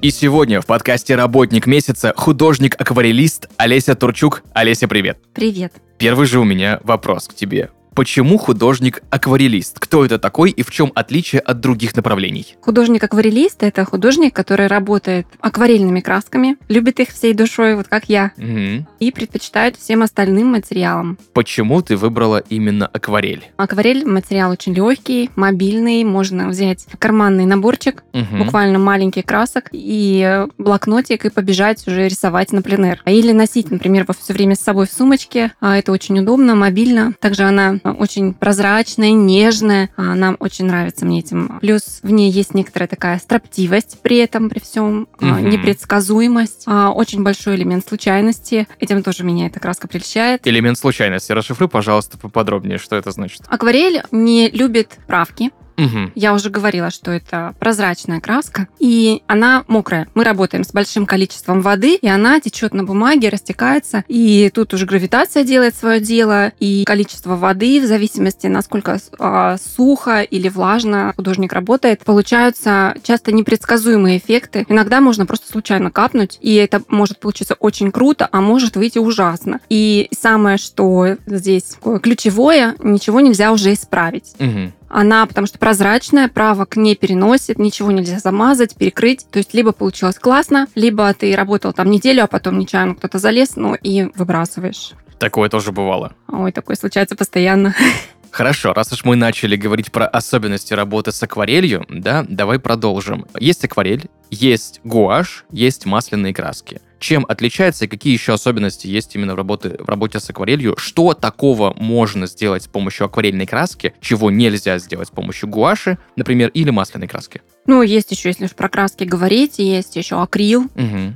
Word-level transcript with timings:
И 0.00 0.12
сегодня 0.12 0.60
в 0.60 0.66
подкасте 0.66 1.16
«Работник 1.16 1.66
месяца» 1.66 2.14
художник-акварелист 2.16 3.48
Олеся 3.56 3.96
Турчук. 3.96 4.44
Олеся, 4.52 4.86
привет! 4.86 5.18
Привет. 5.34 5.72
Первый 5.98 6.28
же 6.28 6.38
у 6.38 6.44
меня 6.44 6.78
вопрос 6.84 7.26
к 7.26 7.34
тебе. 7.34 7.70
Почему 7.98 8.38
художник-акварелист? 8.38 9.80
Кто 9.80 10.04
это 10.04 10.20
такой 10.20 10.52
и 10.52 10.62
в 10.62 10.70
чем 10.70 10.92
отличие 10.94 11.40
от 11.40 11.58
других 11.58 11.96
направлений? 11.96 12.54
Художник-акварелист– 12.60 13.56
это 13.64 13.84
художник, 13.84 14.32
который 14.36 14.68
работает 14.68 15.26
акварельными 15.40 15.98
красками, 15.98 16.58
любит 16.68 17.00
их 17.00 17.08
всей 17.08 17.34
душой, 17.34 17.74
вот 17.74 17.88
как 17.88 18.04
я, 18.08 18.30
Мгм. 18.36 18.86
и 19.00 19.10
предпочитает 19.10 19.74
всем 19.76 20.02
остальным 20.04 20.46
материалам. 20.46 21.18
Почему 21.32 21.82
ты 21.82 21.96
выбрала 21.96 22.38
именно 22.48 22.86
акварель? 22.86 23.42
Акварель– 23.56 24.04
материал 24.06 24.52
очень 24.52 24.74
легкий, 24.74 25.30
мобильный, 25.34 26.04
можно 26.04 26.46
взять 26.46 26.86
карманный 27.00 27.46
наборчик, 27.46 28.04
Мгм. 28.12 28.44
буквально 28.44 28.78
маленький 28.78 29.22
красок, 29.22 29.70
и 29.72 30.46
блокнотик, 30.56 31.24
и 31.24 31.30
побежать 31.30 31.84
уже 31.88 32.06
рисовать 32.06 32.52
на 32.52 32.62
пленэр. 32.62 33.02
Или 33.06 33.32
носить, 33.32 33.72
например, 33.72 34.04
его 34.04 34.14
все 34.16 34.34
время 34.34 34.54
с 34.54 34.60
собой 34.60 34.86
в 34.86 34.92
сумочке. 34.92 35.50
А 35.60 35.76
Это 35.76 35.90
очень 35.90 36.20
удобно, 36.20 36.54
мобильно. 36.54 37.12
Также 37.20 37.42
она 37.42 37.80
очень 37.92 38.34
прозрачная, 38.34 39.10
нежная. 39.12 39.90
А, 39.96 40.14
Нам 40.14 40.36
очень 40.40 40.66
нравится 40.66 41.04
мне 41.06 41.20
этим. 41.20 41.58
Плюс 41.60 42.00
в 42.02 42.10
ней 42.10 42.30
есть 42.30 42.54
некоторая 42.54 42.88
такая 42.88 43.18
строптивость 43.18 43.98
при 44.02 44.16
этом, 44.18 44.48
при 44.50 44.58
всем, 44.60 45.08
а, 45.20 45.24
Мгм. 45.24 45.50
непредсказуемость, 45.50 46.64
а, 46.66 46.90
очень 46.90 47.22
большой 47.22 47.56
элемент 47.56 47.86
случайности. 47.86 48.66
Этим 48.78 49.02
тоже 49.02 49.24
меня 49.24 49.46
эта 49.46 49.60
краска 49.60 49.88
прельщает. 49.88 50.46
Элемент 50.46 50.78
случайности. 50.78 51.32
Расшифруй, 51.32 51.68
пожалуйста, 51.68 52.18
поподробнее, 52.18 52.78
что 52.78 52.96
это 52.96 53.10
значит. 53.10 53.42
Акварель 53.48 54.02
не 54.10 54.48
любит 54.50 54.98
правки. 55.06 55.50
Мгм. 55.78 56.12
Я 56.14 56.34
уже 56.34 56.50
говорила, 56.50 56.90
что 56.90 57.12
это 57.12 57.54
прозрачная 57.58 58.20
краска, 58.20 58.66
и 58.80 59.22
она 59.28 59.64
мокрая. 59.68 60.08
Мы 60.14 60.24
работаем 60.24 60.64
с 60.64 60.72
большим 60.72 61.06
количеством 61.06 61.62
воды, 61.62 61.94
и 61.94 62.08
она 62.08 62.40
течет 62.40 62.74
на 62.74 62.82
бумаге, 62.84 63.28
растекается, 63.28 64.04
и 64.08 64.50
тут 64.52 64.74
уже 64.74 64.86
гравитация 64.86 65.44
делает 65.44 65.76
свое 65.76 66.00
дело, 66.00 66.52
и 66.58 66.84
количество 66.84 67.36
воды, 67.36 67.80
в 67.80 67.86
зависимости, 67.86 68.48
насколько 68.48 68.98
а, 69.18 69.56
сухо 69.76 70.22
или 70.22 70.48
влажно 70.48 71.12
художник 71.16 71.52
работает, 71.52 72.04
получаются 72.04 72.94
часто 73.04 73.30
непредсказуемые 73.30 74.18
эффекты. 74.18 74.66
Иногда 74.68 75.00
можно 75.00 75.26
просто 75.26 75.48
случайно 75.48 75.92
капнуть, 75.92 76.38
и 76.40 76.54
это 76.56 76.82
может 76.88 77.20
получиться 77.20 77.54
очень 77.54 77.92
круто, 77.92 78.28
а 78.32 78.40
может 78.40 78.76
выйти 78.76 78.98
ужасно. 78.98 79.60
И 79.68 80.08
самое, 80.18 80.58
что 80.58 81.16
здесь 81.26 81.76
ключевое, 82.02 82.74
ничего 82.80 83.20
нельзя 83.20 83.52
уже 83.52 83.72
исправить. 83.72 84.34
Мгм. 84.40 84.72
Она, 84.88 85.26
потому 85.26 85.46
что 85.46 85.58
прозрачная, 85.58 86.28
правок 86.28 86.76
не 86.76 86.94
переносит, 86.94 87.58
ничего 87.58 87.90
нельзя 87.90 88.18
замазать, 88.18 88.74
перекрыть. 88.76 89.26
То 89.30 89.38
есть 89.38 89.54
либо 89.54 89.72
получилось 89.72 90.18
классно, 90.18 90.66
либо 90.74 91.12
ты 91.14 91.34
работал 91.36 91.72
там 91.72 91.90
неделю, 91.90 92.24
а 92.24 92.26
потом 92.26 92.58
нечаянно 92.58 92.94
кто-то 92.94 93.18
залез, 93.18 93.56
ну 93.56 93.74
и 93.74 94.04
выбрасываешь. 94.14 94.92
Такое 95.18 95.48
тоже 95.48 95.72
бывало. 95.72 96.12
Ой, 96.28 96.52
такое 96.52 96.76
случается 96.76 97.16
постоянно. 97.16 97.74
Хорошо, 98.30 98.72
раз 98.72 98.92
уж 98.92 99.04
мы 99.04 99.16
начали 99.16 99.56
говорить 99.56 99.90
про 99.90 100.06
особенности 100.06 100.74
работы 100.74 101.12
с 101.12 101.22
акварелью, 101.22 101.84
да, 101.88 102.24
давай 102.28 102.58
продолжим. 102.58 103.26
Есть 103.38 103.64
акварель, 103.64 104.08
есть 104.30 104.80
гуашь, 104.84 105.44
есть 105.50 105.86
масляные 105.86 106.34
краски. 106.34 106.80
Чем 106.98 107.24
отличается 107.28 107.84
и 107.84 107.88
какие 107.88 108.12
еще 108.12 108.32
особенности 108.32 108.86
есть 108.86 109.14
именно 109.14 109.34
в, 109.34 109.36
работе, 109.36 109.76
в 109.78 109.88
работе 109.88 110.20
с 110.20 110.28
акварелью? 110.30 110.76
Что 110.76 111.14
такого 111.14 111.74
можно 111.74 112.26
сделать 112.26 112.64
с 112.64 112.66
помощью 112.68 113.06
акварельной 113.06 113.46
краски, 113.46 113.94
чего 114.00 114.30
нельзя 114.30 114.78
сделать 114.78 115.08
с 115.08 115.10
помощью 115.10 115.48
гуаши, 115.48 115.98
например, 116.16 116.50
или 116.54 116.70
масляной 116.70 117.08
краски? 117.08 117.42
Ну, 117.68 117.82
есть 117.82 118.10
еще, 118.10 118.30
если 118.30 118.46
уж 118.46 118.52
про 118.52 118.70
краски 118.70 119.04
говорить, 119.04 119.58
есть 119.58 119.94
еще 119.94 120.22
акрил, 120.22 120.70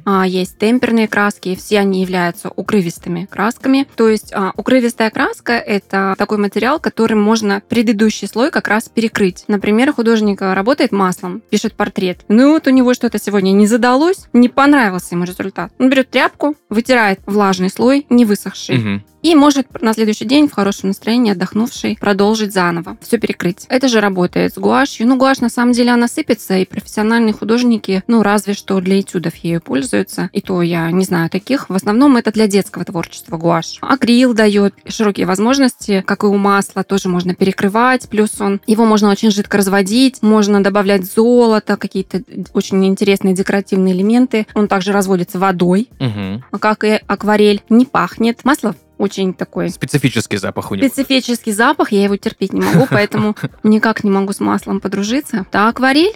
а, 0.05 0.27
есть 0.27 0.59
темперные 0.59 1.09
краски, 1.09 1.57
все 1.57 1.79
они 1.79 2.03
являются 2.03 2.51
укрывистыми 2.51 3.25
красками. 3.25 3.89
То 3.97 4.11
есть 4.11 4.33
а, 4.35 4.53
укрывистая 4.55 5.11
краска– 5.11 5.53
это 5.55 6.15
такой 6.19 6.37
материал, 6.37 6.79
которым 6.79 7.23
можно 7.23 7.63
предыдущий 7.67 8.29
слой 8.29 8.51
как 8.51 8.69
раз 8.69 8.91
перекрыть. 8.91 9.45
Например, 9.49 9.95
художник 9.95 10.43
работает 10.43 10.93
маслом, 10.93 11.43
пишет 11.49 11.73
портрет. 11.73 12.21
Ну 12.29 12.53
вот 12.53 12.67
у 12.67 12.71
него 12.71 12.93
что-то 12.93 13.19
сегодня 13.19 13.53
не 13.53 13.67
задалось, 13.67 14.29
не 14.35 14.51
понравился 14.51 15.15
ему 15.15 15.25
результат. 15.25 15.72
Он 15.79 15.91
берет 15.91 16.11
тряпку, 16.11 16.57
вытирает 16.69 17.21
влажный 17.27 17.71
слой, 17.71 18.07
не 18.11 18.25
высохший, 18.25 18.79
Мгм. 18.79 19.05
И 19.23 19.35
может 19.35 19.81
на 19.81 19.93
следующий 19.95 20.25
день 20.25 20.49
в 20.49 20.53
хорошем 20.53 20.89
настроении, 20.89 21.33
отдохнувший, 21.33 21.97
продолжить 22.01 22.53
заново. 22.53 22.97
Все 23.01 23.19
перекрыть. 23.19 23.67
Это 23.69 23.89
же 23.89 24.01
работает 24.01 24.55
с 24.55 24.59
гуашью. 24.59 25.07
Ну, 25.07 25.17
гуашь 25.17 25.39
на 25.41 25.49
самом 25.49 25.73
деле 25.73 25.91
она 25.93 26.09
сыпется, 26.09 26.55
и 26.59 26.65
профессиональные 26.65 27.33
художники, 27.33 28.03
ну, 28.09 28.23
разве 28.23 28.55
что 28.55 28.81
для 28.81 29.01
этюдов 29.01 29.35
ею 29.37 29.61
пользуются. 29.61 30.29
И 30.33 30.41
то 30.41 30.61
я 30.63 30.91
не 30.91 31.05
знаю 31.05 31.31
таких. 31.31 31.71
В 31.71 31.75
основном 31.75 32.17
это 32.17 32.33
для 32.33 32.47
детского 32.47 32.85
творчества 32.85 33.37
гуашь. 33.37 33.79
Акрил 33.81 34.35
дает 34.35 34.75
широкие 34.89 35.27
возможности, 35.27 36.03
как 36.07 36.25
и 36.25 36.27
у 36.27 36.37
масла, 36.37 36.83
тоже 36.85 37.09
можно 37.09 37.35
перекрывать. 37.35 38.09
Плюс 38.09 38.41
он, 38.41 38.61
его 38.67 38.85
можно 38.85 39.11
очень 39.11 39.31
жидко 39.31 39.57
разводить, 39.59 40.23
можно 40.23 40.63
добавлять 40.63 41.05
золото, 41.05 41.77
какие-то 41.77 42.23
очень 42.55 42.85
интересные 42.87 43.35
декоративные 43.35 43.95
элементы. 43.95 44.47
Он 44.55 44.69
также 44.69 44.93
разводится 44.93 45.39
водой, 45.39 45.89
Мгм. 46.01 46.45
как 46.59 46.85
и 46.85 47.01
акварель. 47.07 47.63
Не 47.69 47.87
пахнет. 47.87 48.45
Масло 48.45 48.75
очень 49.03 49.35
такой 49.35 49.69
Специфический 49.71 50.37
запах 50.37 50.71
у 50.71 50.77
него. 50.77 50.87
специфический 50.87 51.51
запах, 51.51 51.91
я 51.91 52.05
его 52.05 52.17
терпеть 52.17 52.53
не 52.53 52.61
могу, 52.61 52.87
поэтому 52.89 53.37
никак 53.65 54.05
не 54.05 54.11
могу 54.11 54.33
с 54.33 54.39
маслом 54.39 54.81
подружиться. 54.81 55.45
Да, 55.51 55.69
акварель, 55.69 56.15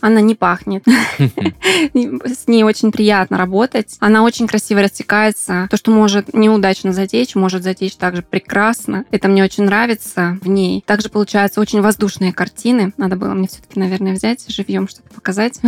она 0.00 0.20
не 0.20 0.34
пахнет. 0.34 0.84
С 1.94 2.48
ней 2.48 2.64
очень 2.64 2.90
приятно 2.90 3.36
работать. 3.36 3.96
Она 4.00 4.22
очень 4.22 4.46
красиво 4.46 4.80
растекается. 4.82 5.68
То, 5.70 5.76
что 5.76 5.90
может 5.90 6.32
неудачно 6.32 6.92
затечь, 6.92 7.34
может 7.34 7.62
затечь 7.62 7.96
также 7.96 8.22
прекрасно. 8.22 9.04
Это 9.10 9.28
мне 9.28 9.44
очень 9.44 9.64
нравится 9.64 10.38
в 10.40 10.48
ней. 10.48 10.82
Также 10.86 11.10
получаются 11.10 11.60
очень 11.60 11.82
воздушные 11.82 12.32
картины. 12.32 12.92
Надо 12.96 13.16
было 13.16 13.34
мне 13.34 13.48
все-таки, 13.48 13.78
наверное, 13.78 14.14
взять 14.14 14.44
живьем 14.48 14.88
что-то 14.88 15.12
показать. 15.14 15.60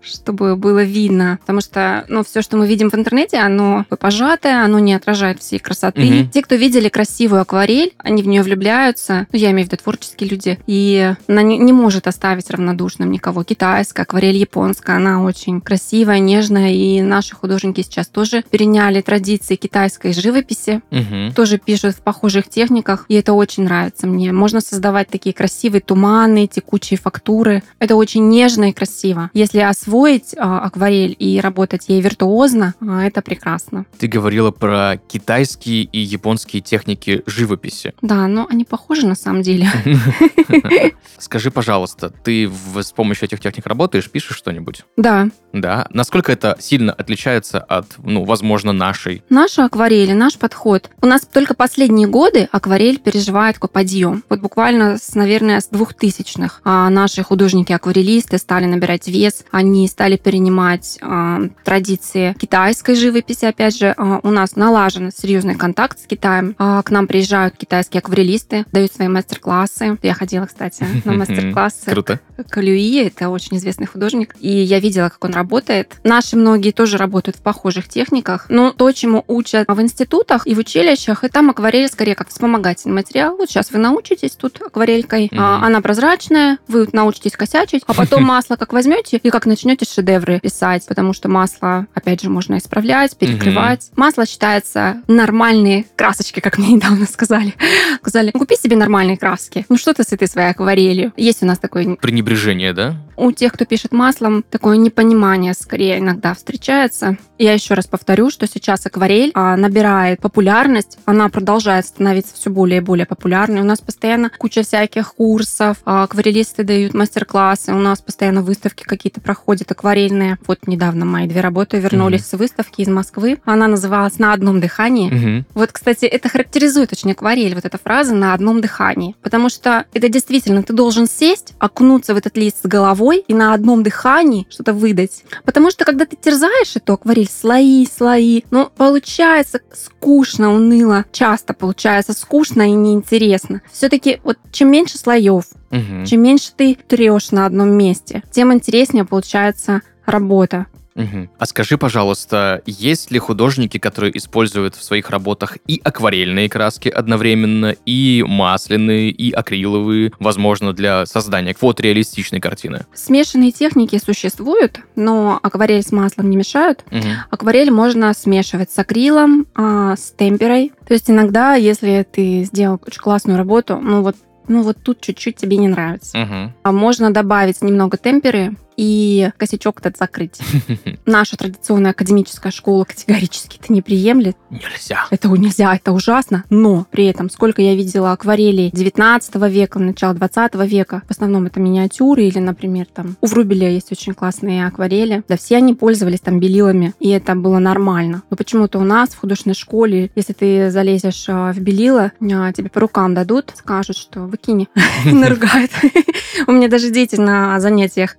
Чтобы 0.00 0.56
было 0.56 0.82
видно. 0.82 1.38
Потому 1.40 1.60
что, 1.60 2.04
ну, 2.08 2.24
все, 2.24 2.42
что 2.42 2.56
мы 2.56 2.66
видим 2.66 2.90
в 2.90 2.94
интернете, 2.94 3.38
оно 3.38 3.84
пожатое, 3.98 4.62
оно 4.64 4.78
не 4.78 4.94
отражает 4.94 5.40
всей 5.40 5.58
красоты. 5.58 6.02
Мгм. 6.02 6.30
Те, 6.30 6.42
кто 6.42 6.54
видели 6.54 6.88
красивую 6.88 7.42
акварель, 7.42 7.92
они 7.98 8.22
в 8.22 8.28
нее 8.28 8.42
влюбляются. 8.42 9.26
Ну, 9.32 9.38
я 9.38 9.50
имею 9.50 9.66
в 9.68 9.72
виду 9.72 9.82
творческие 9.82 10.30
люди. 10.30 10.58
И 10.66 11.14
она 11.26 11.42
не, 11.42 11.58
не 11.58 11.72
может 11.72 12.06
оставить 12.06 12.50
равнодушным 12.50 13.10
никого. 13.10 13.44
Китайская, 13.44 14.02
акварель 14.02 14.36
японская, 14.36 14.96
она 14.96 15.22
очень 15.22 15.60
красивая, 15.60 16.18
нежная. 16.18 16.72
И 16.72 17.00
наши 17.00 17.34
художники 17.34 17.82
сейчас 17.82 18.06
тоже 18.08 18.44
переняли 18.50 19.00
традиции 19.00 19.56
китайской 19.56 20.12
живописи 20.12 20.80
Мгм. 20.90 21.32
тоже 21.34 21.58
пишут 21.58 21.96
в 21.96 22.00
похожих 22.00 22.48
техниках, 22.48 23.04
и 23.08 23.14
это 23.14 23.32
очень 23.32 23.64
нравится 23.64 24.06
мне. 24.06 24.32
Можно 24.32 24.60
создавать 24.60 25.08
такие 25.08 25.34
красивые 25.34 25.80
туманы, 25.80 26.46
текучие 26.46 26.98
фактуры. 26.98 27.62
Это 27.78 27.96
очень 27.96 28.28
нежно 28.28 28.70
и 28.70 28.72
красиво. 28.72 29.30
Если 29.34 29.58
освоить 29.60 29.88
а, 30.36 30.60
акварель 30.60 31.16
и 31.18 31.40
работать 31.40 31.88
ей 31.88 32.00
виртуозно, 32.00 32.74
а, 32.80 33.04
это 33.04 33.22
прекрасно. 33.22 33.86
Ты 33.98 34.06
говорила 34.06 34.50
про 34.50 34.96
китайские 35.08 35.84
и 35.84 35.98
японские 35.98 36.62
техники 36.62 37.22
живописи. 37.26 37.94
Да, 38.02 38.26
но 38.26 38.46
они 38.50 38.64
похожи 38.64 39.06
на 39.06 39.14
самом 39.14 39.42
деле. 39.42 39.68
Скажи, 41.18 41.50
пожалуйста, 41.50 42.10
ты 42.10 42.50
с 42.76 42.92
помощью 42.92 43.26
этих 43.26 43.40
техник 43.40 43.66
работаешь, 43.66 44.10
пишешь 44.10 44.36
что-нибудь? 44.36 44.84
Да, 44.96 45.28
Да. 45.60 45.86
Насколько 45.90 46.32
это 46.32 46.56
сильно 46.60 46.92
отличается 46.92 47.60
от, 47.60 47.86
ну, 48.02 48.24
возможно, 48.24 48.72
нашей? 48.72 49.22
Наша 49.28 49.64
акварель, 49.64 50.14
наш 50.14 50.38
подход. 50.38 50.90
У 51.00 51.06
нас 51.06 51.22
только 51.22 51.54
последние 51.54 52.08
годы 52.08 52.48
акварель 52.52 52.98
переживает 52.98 53.56
такой 53.56 53.68
подъем. 53.68 54.24
Вот 54.28 54.40
буквально, 54.40 54.98
с, 54.98 55.14
наверное, 55.14 55.60
с 55.60 55.68
двухтысячных 55.68 56.60
а, 56.64 56.88
наши 56.90 57.22
художники-акварелисты 57.22 58.38
стали 58.38 58.66
набирать 58.66 59.08
вес, 59.08 59.44
они 59.50 59.88
стали 59.88 60.16
перенимать 60.16 60.98
а, 61.00 61.40
традиции 61.64 62.34
китайской 62.38 62.94
живописи. 62.94 63.44
Опять 63.44 63.78
же, 63.78 63.94
а, 63.96 64.20
у 64.22 64.30
нас 64.30 64.56
налажен 64.56 65.10
серьезный 65.16 65.54
контакт 65.54 65.98
с 65.98 66.06
Китаем. 66.06 66.54
А, 66.58 66.82
к 66.82 66.90
нам 66.90 67.06
приезжают 67.06 67.56
китайские 67.56 67.98
акварелисты, 67.98 68.64
дают 68.72 68.92
свои 68.92 69.08
мастер-классы. 69.08 69.98
Я 70.02 70.14
ходила, 70.14 70.46
кстати, 70.46 70.84
на 71.04 71.12
мастер-классы 71.14 71.90
Круто. 71.90 72.20
Калюи, 72.48 73.06
это 73.06 73.28
очень 73.28 73.56
известный 73.56 73.86
художник, 73.86 74.34
и 74.40 74.50
я 74.50 74.78
видела, 74.80 75.08
как 75.08 75.24
он 75.24 75.32
работает. 75.32 75.47
Работает. 75.48 75.96
Наши 76.04 76.36
многие 76.36 76.72
тоже 76.72 76.98
работают 76.98 77.36
в 77.38 77.40
похожих 77.40 77.88
техниках. 77.88 78.46
Но 78.50 78.70
то, 78.72 78.92
чему 78.92 79.24
учат 79.28 79.66
в 79.66 79.80
институтах 79.80 80.46
и 80.46 80.54
в 80.54 80.58
училищах, 80.58 81.24
и 81.24 81.28
там 81.28 81.48
акварель 81.48 81.88
скорее 81.88 82.14
как 82.14 82.28
вспомогательный 82.28 82.94
материал. 82.94 83.36
Вот 83.36 83.48
сейчас 83.48 83.70
вы 83.70 83.78
научитесь 83.78 84.32
тут 84.32 84.60
акварелькой. 84.60 85.30
Мгм. 85.32 85.40
а, 85.40 85.66
Она 85.66 85.80
прозрачная, 85.80 86.58
вы 86.68 86.86
научитесь 86.92 87.32
косячить, 87.32 87.82
а 87.86 87.94
потом 87.94 88.22
масло 88.24 88.56
как 88.56 88.74
возьмете 88.74 89.16
и 89.16 89.30
как 89.30 89.46
начнете 89.46 89.86
шедевры 89.86 90.38
писать, 90.40 90.84
потому 90.86 91.14
что 91.14 91.28
масло, 91.30 91.86
опять 91.94 92.20
же, 92.20 92.28
можно 92.28 92.58
исправлять, 92.58 93.16
перекрывать. 93.16 93.90
Масло 93.96 94.26
считается 94.26 95.02
нормальные 95.08 95.86
красочки, 95.96 96.40
как 96.40 96.58
мне 96.58 96.74
недавно 96.74 97.06
сказали. 97.06 97.54
Сказали, 98.02 98.32
купи 98.32 98.56
себе 98.56 98.76
нормальные 98.76 99.16
краски. 99.16 99.64
Ну 99.68 99.76
что 99.76 99.94
ты 99.94 100.02
с 100.02 100.12
этой 100.12 100.28
своей 100.28 100.50
акварелью? 100.50 101.12
Есть 101.16 101.42
у 101.42 101.46
нас 101.46 101.58
такой 101.58 101.96
Пренебрежение, 101.96 102.72
да? 102.72 102.96
у 103.18 103.32
тех, 103.32 103.52
кто 103.52 103.64
пишет 103.64 103.92
маслом, 103.92 104.44
такое 104.48 104.76
непонимание 104.76 105.27
скорее 105.58 105.98
иногда 105.98 106.34
встречается. 106.34 107.16
Я 107.38 107.52
еще 107.52 107.74
раз 107.74 107.86
повторю, 107.86 108.30
что 108.30 108.46
сейчас 108.46 108.84
акварель 108.86 109.30
а, 109.34 109.56
набирает 109.56 110.20
популярность, 110.20 110.98
она 111.04 111.28
продолжает 111.28 111.86
становиться 111.86 112.34
все 112.34 112.50
более 112.50 112.78
и 112.78 112.80
более 112.80 113.06
популярной. 113.06 113.60
У 113.60 113.64
нас 113.64 113.80
постоянно 113.80 114.30
куча 114.36 114.62
всяких 114.62 115.14
курсов, 115.14 115.76
а, 115.84 116.02
акварелисты 116.02 116.64
дают 116.64 116.94
мастер-классы, 116.94 117.72
у 117.72 117.78
нас 117.78 118.00
постоянно 118.00 118.42
выставки 118.42 118.82
какие-то 118.82 119.20
проходят 119.20 119.70
акварельные. 119.70 120.38
Вот 120.46 120.66
недавно 120.66 121.04
мои 121.04 121.28
две 121.28 121.40
работы 121.40 121.78
вернулись 121.78 122.26
с 122.26 122.36
выставки 122.36 122.80
из 122.80 122.88
Москвы. 122.88 123.38
Она 123.44 123.68
называлась 123.68 124.18
«На 124.18 124.32
одном 124.32 124.60
дыхании». 124.60 125.10
Мгм. 125.10 125.46
Вот, 125.54 125.70
кстати, 125.72 126.06
это 126.06 126.28
характеризует 126.28 126.92
очень 126.92 127.12
акварель, 127.12 127.54
вот 127.54 127.64
эта 127.64 127.78
фраза 127.78 128.14
на 128.14 128.34
одном 128.34 128.60
дыхании. 128.60 129.14
Потому 129.22 129.48
что 129.48 129.84
это 129.94 130.08
действительно, 130.08 130.62
ты 130.62 130.72
должен 130.72 131.06
сесть, 131.06 131.54
окунуться 131.58 132.14
в 132.14 132.16
этот 132.16 132.36
лист 132.36 132.62
с 132.62 132.66
головой 132.66 133.24
и 133.26 133.34
на 133.34 133.54
одном 133.54 133.82
дыхании 133.82 134.46
что-то 134.50 134.72
выдать. 134.72 135.17
Потому 135.44 135.70
что, 135.70 135.84
когда 135.84 136.06
ты 136.06 136.16
терзаешь 136.16 136.76
эту 136.76 136.94
акварель, 136.94 137.28
слои, 137.30 137.86
слои, 137.86 138.42
ну, 138.50 138.70
получается 138.76 139.60
скучно, 139.72 140.52
уныло. 140.54 141.04
Часто 141.12 141.54
получается 141.54 142.12
скучно 142.12 142.62
и 142.68 142.72
неинтересно. 142.72 143.62
Все-таки 143.72 144.20
вот 144.24 144.38
чем 144.52 144.70
меньше 144.70 144.98
слоев, 144.98 145.44
Мгм. 145.70 146.04
чем 146.06 146.22
меньше 146.22 146.52
ты 146.56 146.76
трешь 146.86 147.30
на 147.30 147.46
одном 147.46 147.70
месте, 147.70 148.22
тем 148.30 148.52
интереснее 148.52 149.04
получается 149.04 149.82
работа. 150.06 150.66
Мгм. 150.98 151.30
А 151.38 151.46
скажи, 151.46 151.78
пожалуйста, 151.78 152.60
есть 152.66 153.12
ли 153.12 153.20
художники, 153.20 153.78
которые 153.78 154.16
используют 154.18 154.74
в 154.74 154.82
своих 154.82 155.10
работах 155.10 155.56
и 155.68 155.80
акварельные 155.82 156.48
краски 156.48 156.88
одновременно, 156.88 157.76
и 157.86 158.24
масляные, 158.26 159.10
и 159.10 159.30
акриловые, 159.30 160.12
возможно, 160.18 160.72
для 160.72 161.06
создания 161.06 161.54
фотореалистичной 161.54 162.40
картины? 162.40 162.84
Смешанные 162.92 163.52
техники 163.52 164.00
существуют, 164.04 164.80
но 164.96 165.38
акварель 165.42 165.82
с 165.82 165.92
маслом 165.92 166.30
не 166.30 166.36
мешают. 166.36 166.84
Мгм. 166.90 167.04
Акварель 167.30 167.70
можно 167.70 168.12
смешивать 168.12 168.72
с 168.72 168.78
акрилом, 168.78 169.46
а, 169.54 169.94
с 169.94 170.12
темперой. 170.18 170.72
То 170.86 170.94
есть 170.94 171.08
иногда, 171.08 171.54
если 171.54 172.04
ты 172.10 172.42
сделал 172.42 172.80
очень 172.84 173.00
классную 173.00 173.38
работу, 173.38 173.78
ну 173.80 174.02
вот, 174.02 174.16
ну 174.48 174.62
вот 174.62 174.78
тут 174.82 175.00
чуть-чуть 175.00 175.36
тебе 175.36 175.58
не 175.58 175.68
нравится. 175.68 176.18
Мгм. 176.18 176.54
А 176.64 176.72
Можно 176.72 177.12
добавить 177.12 177.62
немного 177.62 177.96
темперы 177.98 178.56
и 178.78 179.30
косячок 179.36 179.80
этот 179.80 179.98
закрыть. 179.98 180.38
Наша 181.06 181.36
традиционная 181.36 181.90
академическая 181.90 182.52
школа 182.52 182.84
категорически 182.84 183.58
это 183.60 183.72
не 183.72 183.82
приемлет. 183.82 184.36
Нельзя. 184.50 185.06
Это 185.10 185.28
нельзя, 185.28 185.74
это 185.74 185.92
ужасно. 185.92 186.44
Но 186.48 186.86
при 186.90 187.06
этом, 187.06 187.28
сколько 187.28 187.60
я 187.60 187.74
видела 187.74 188.12
акварелей 188.12 188.70
19 188.72 189.34
века, 189.50 189.80
начала 189.80 190.14
20 190.14 190.54
века, 190.66 191.02
в 191.08 191.10
основном 191.10 191.46
это 191.46 191.58
миниатюры 191.58 192.22
или, 192.22 192.38
например, 192.38 192.86
там 192.86 193.16
у 193.20 193.26
Врубеля 193.26 193.68
есть 193.68 193.90
очень 193.90 194.14
классные 194.14 194.66
акварели. 194.66 195.24
Да, 195.28 195.36
все 195.36 195.56
они 195.56 195.74
пользовались 195.74 196.20
там 196.20 196.38
белилами, 196.38 196.94
и 197.00 197.08
это 197.08 197.34
было 197.34 197.58
нормально. 197.58 198.22
Но 198.30 198.36
почему-то 198.36 198.78
у 198.78 198.84
нас 198.84 199.10
в 199.10 199.18
художественной 199.18 199.56
школе, 199.56 200.10
если 200.14 200.32
ты 200.32 200.70
залезешь 200.70 201.24
а, 201.28 201.52
в 201.52 201.58
белила, 201.58 202.12
а, 202.20 202.52
тебе 202.52 202.70
по 202.70 202.78
рукам 202.78 203.14
дадут, 203.14 203.52
скажут, 203.56 203.96
что 203.96 204.20
выкини, 204.20 204.68
наругают. 205.04 205.72
У 206.46 206.52
меня 206.52 206.68
даже 206.68 206.90
дети 206.90 207.16
на 207.16 207.58
занятиях. 207.58 208.16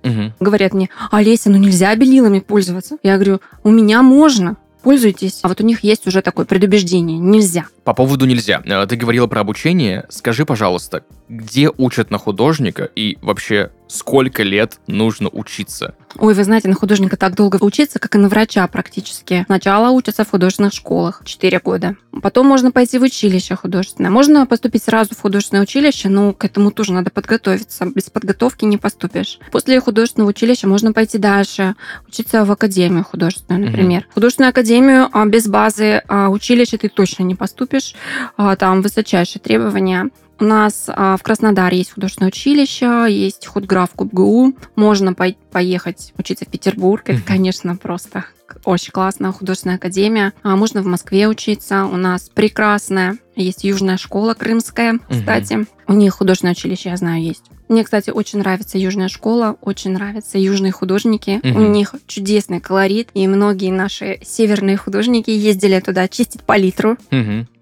Говорят 0.50 0.74
мне, 0.74 0.90
Олеся, 1.10 1.50
ну 1.50 1.56
нельзя 1.56 1.94
белилами 1.96 2.40
пользоваться. 2.40 2.98
Я 3.02 3.14
говорю, 3.14 3.40
у 3.64 3.70
меня 3.70 4.02
можно, 4.02 4.56
пользуйтесь. 4.82 5.40
А 5.42 5.48
вот 5.48 5.60
у 5.60 5.64
них 5.64 5.82
есть 5.84 6.06
уже 6.06 6.22
такое 6.22 6.44
предубеждение, 6.46 7.18
нельзя. 7.18 7.66
По 7.84 7.94
поводу 7.94 8.26
нельзя. 8.26 8.62
Э, 8.64 8.86
Ты 8.86 8.96
говорила 8.96 9.26
про 9.26 9.40
обучение. 9.40 10.06
Скажи, 10.08 10.44
пожалуйста, 10.44 11.04
где 11.28 11.70
учат 11.76 12.10
на 12.10 12.18
художника 12.18 12.84
и 12.84 13.18
вообще 13.22 13.70
сколько 13.90 14.42
лет 14.42 14.78
нужно 14.86 15.28
учиться? 15.28 15.94
Ой, 16.18 16.34
вы 16.34 16.44
знаете, 16.44 16.68
на 16.68 16.74
художника 16.74 17.16
так 17.16 17.34
долго 17.34 17.58
учиться, 17.60 17.98
как 17.98 18.14
и 18.14 18.18
на 18.18 18.28
врача 18.28 18.66
практически. 18.66 19.44
Сначала 19.46 19.90
учатся 19.90 20.24
в 20.24 20.30
художественных 20.30 20.72
школах 20.72 21.22
4 21.24 21.60
года. 21.60 21.96
Потом 22.22 22.46
можно 22.46 22.72
пойти 22.72 22.98
в 22.98 23.02
училище 23.02 23.54
художественное. 23.54 24.10
Можно 24.10 24.46
поступить 24.46 24.82
сразу 24.82 25.14
в 25.14 25.20
художественное 25.20 25.62
училище, 25.62 26.08
но 26.08 26.32
к 26.32 26.44
этому 26.44 26.72
тоже 26.72 26.92
надо 26.92 27.10
подготовиться. 27.10 27.86
Без 27.86 28.10
подготовки 28.10 28.64
не 28.64 28.76
поступишь. 28.76 29.38
После 29.52 29.80
художественного 29.80 30.30
училища 30.30 30.66
можно 30.66 30.92
пойти 30.92 31.18
дальше, 31.18 31.74
учиться 32.08 32.44
в 32.44 32.50
академию 32.50 33.04
художественную, 33.04 33.66
например. 33.66 34.06
В 34.10 34.14
художественную 34.14 34.50
академию 34.50 35.08
а, 35.12 35.26
без 35.26 35.46
базы 35.46 36.02
а, 36.08 36.28
училища 36.28 36.78
ты 36.78 36.88
точно 36.88 37.22
не 37.22 37.34
поступишь. 37.34 37.94
А, 38.36 38.56
Там 38.56 38.82
высочайшие 38.82 39.40
требования. 39.40 40.10
У 40.40 40.44
нас 40.44 40.84
а, 40.88 41.16
в 41.16 41.22
Краснодаре 41.22 41.78
есть 41.78 41.92
художественное 41.92 42.28
училище, 42.28 43.06
есть 43.10 43.46
худграф 43.46 43.90
КубГУ. 43.94 44.54
Можно 44.74 45.12
пой- 45.12 45.36
поехать 45.52 46.12
учиться 46.16 46.44
в 46.46 46.48
Петербург. 46.48 47.02
Это, 47.06 47.20
конечно, 47.26 47.76
просто 47.76 48.24
очень 48.64 48.90
классно. 48.90 49.32
Художественная 49.32 49.76
академия. 49.76 50.32
А 50.42 50.56
можно 50.56 50.82
в 50.82 50.86
Москве 50.86 51.28
учиться. 51.28 51.84
У 51.84 51.96
нас 51.96 52.30
прекрасная. 52.30 53.18
Есть 53.36 53.64
южная 53.64 53.96
школа 53.98 54.34
крымская, 54.34 54.98
кстати. 55.08 55.66
У 55.86 55.92
них 55.92 56.14
художественное 56.14 56.52
училище, 56.52 56.88
я 56.90 56.96
знаю, 56.96 57.22
есть. 57.22 57.44
Мне, 57.68 57.84
кстати, 57.84 58.10
очень 58.10 58.40
нравится 58.40 58.78
южная 58.78 59.08
школа, 59.08 59.56
очень 59.60 59.92
нравятся 59.92 60.38
южные 60.38 60.72
художники. 60.72 61.40
У 61.56 61.60
них 61.70 61.94
чудесный 62.06 62.60
колорит, 62.60 63.10
и 63.14 63.28
многие 63.28 63.70
наши 63.70 64.18
северные 64.24 64.76
художники 64.76 65.30
ездили 65.30 65.78
туда 65.80 66.08
чистить 66.08 66.42
палитру. 66.42 66.96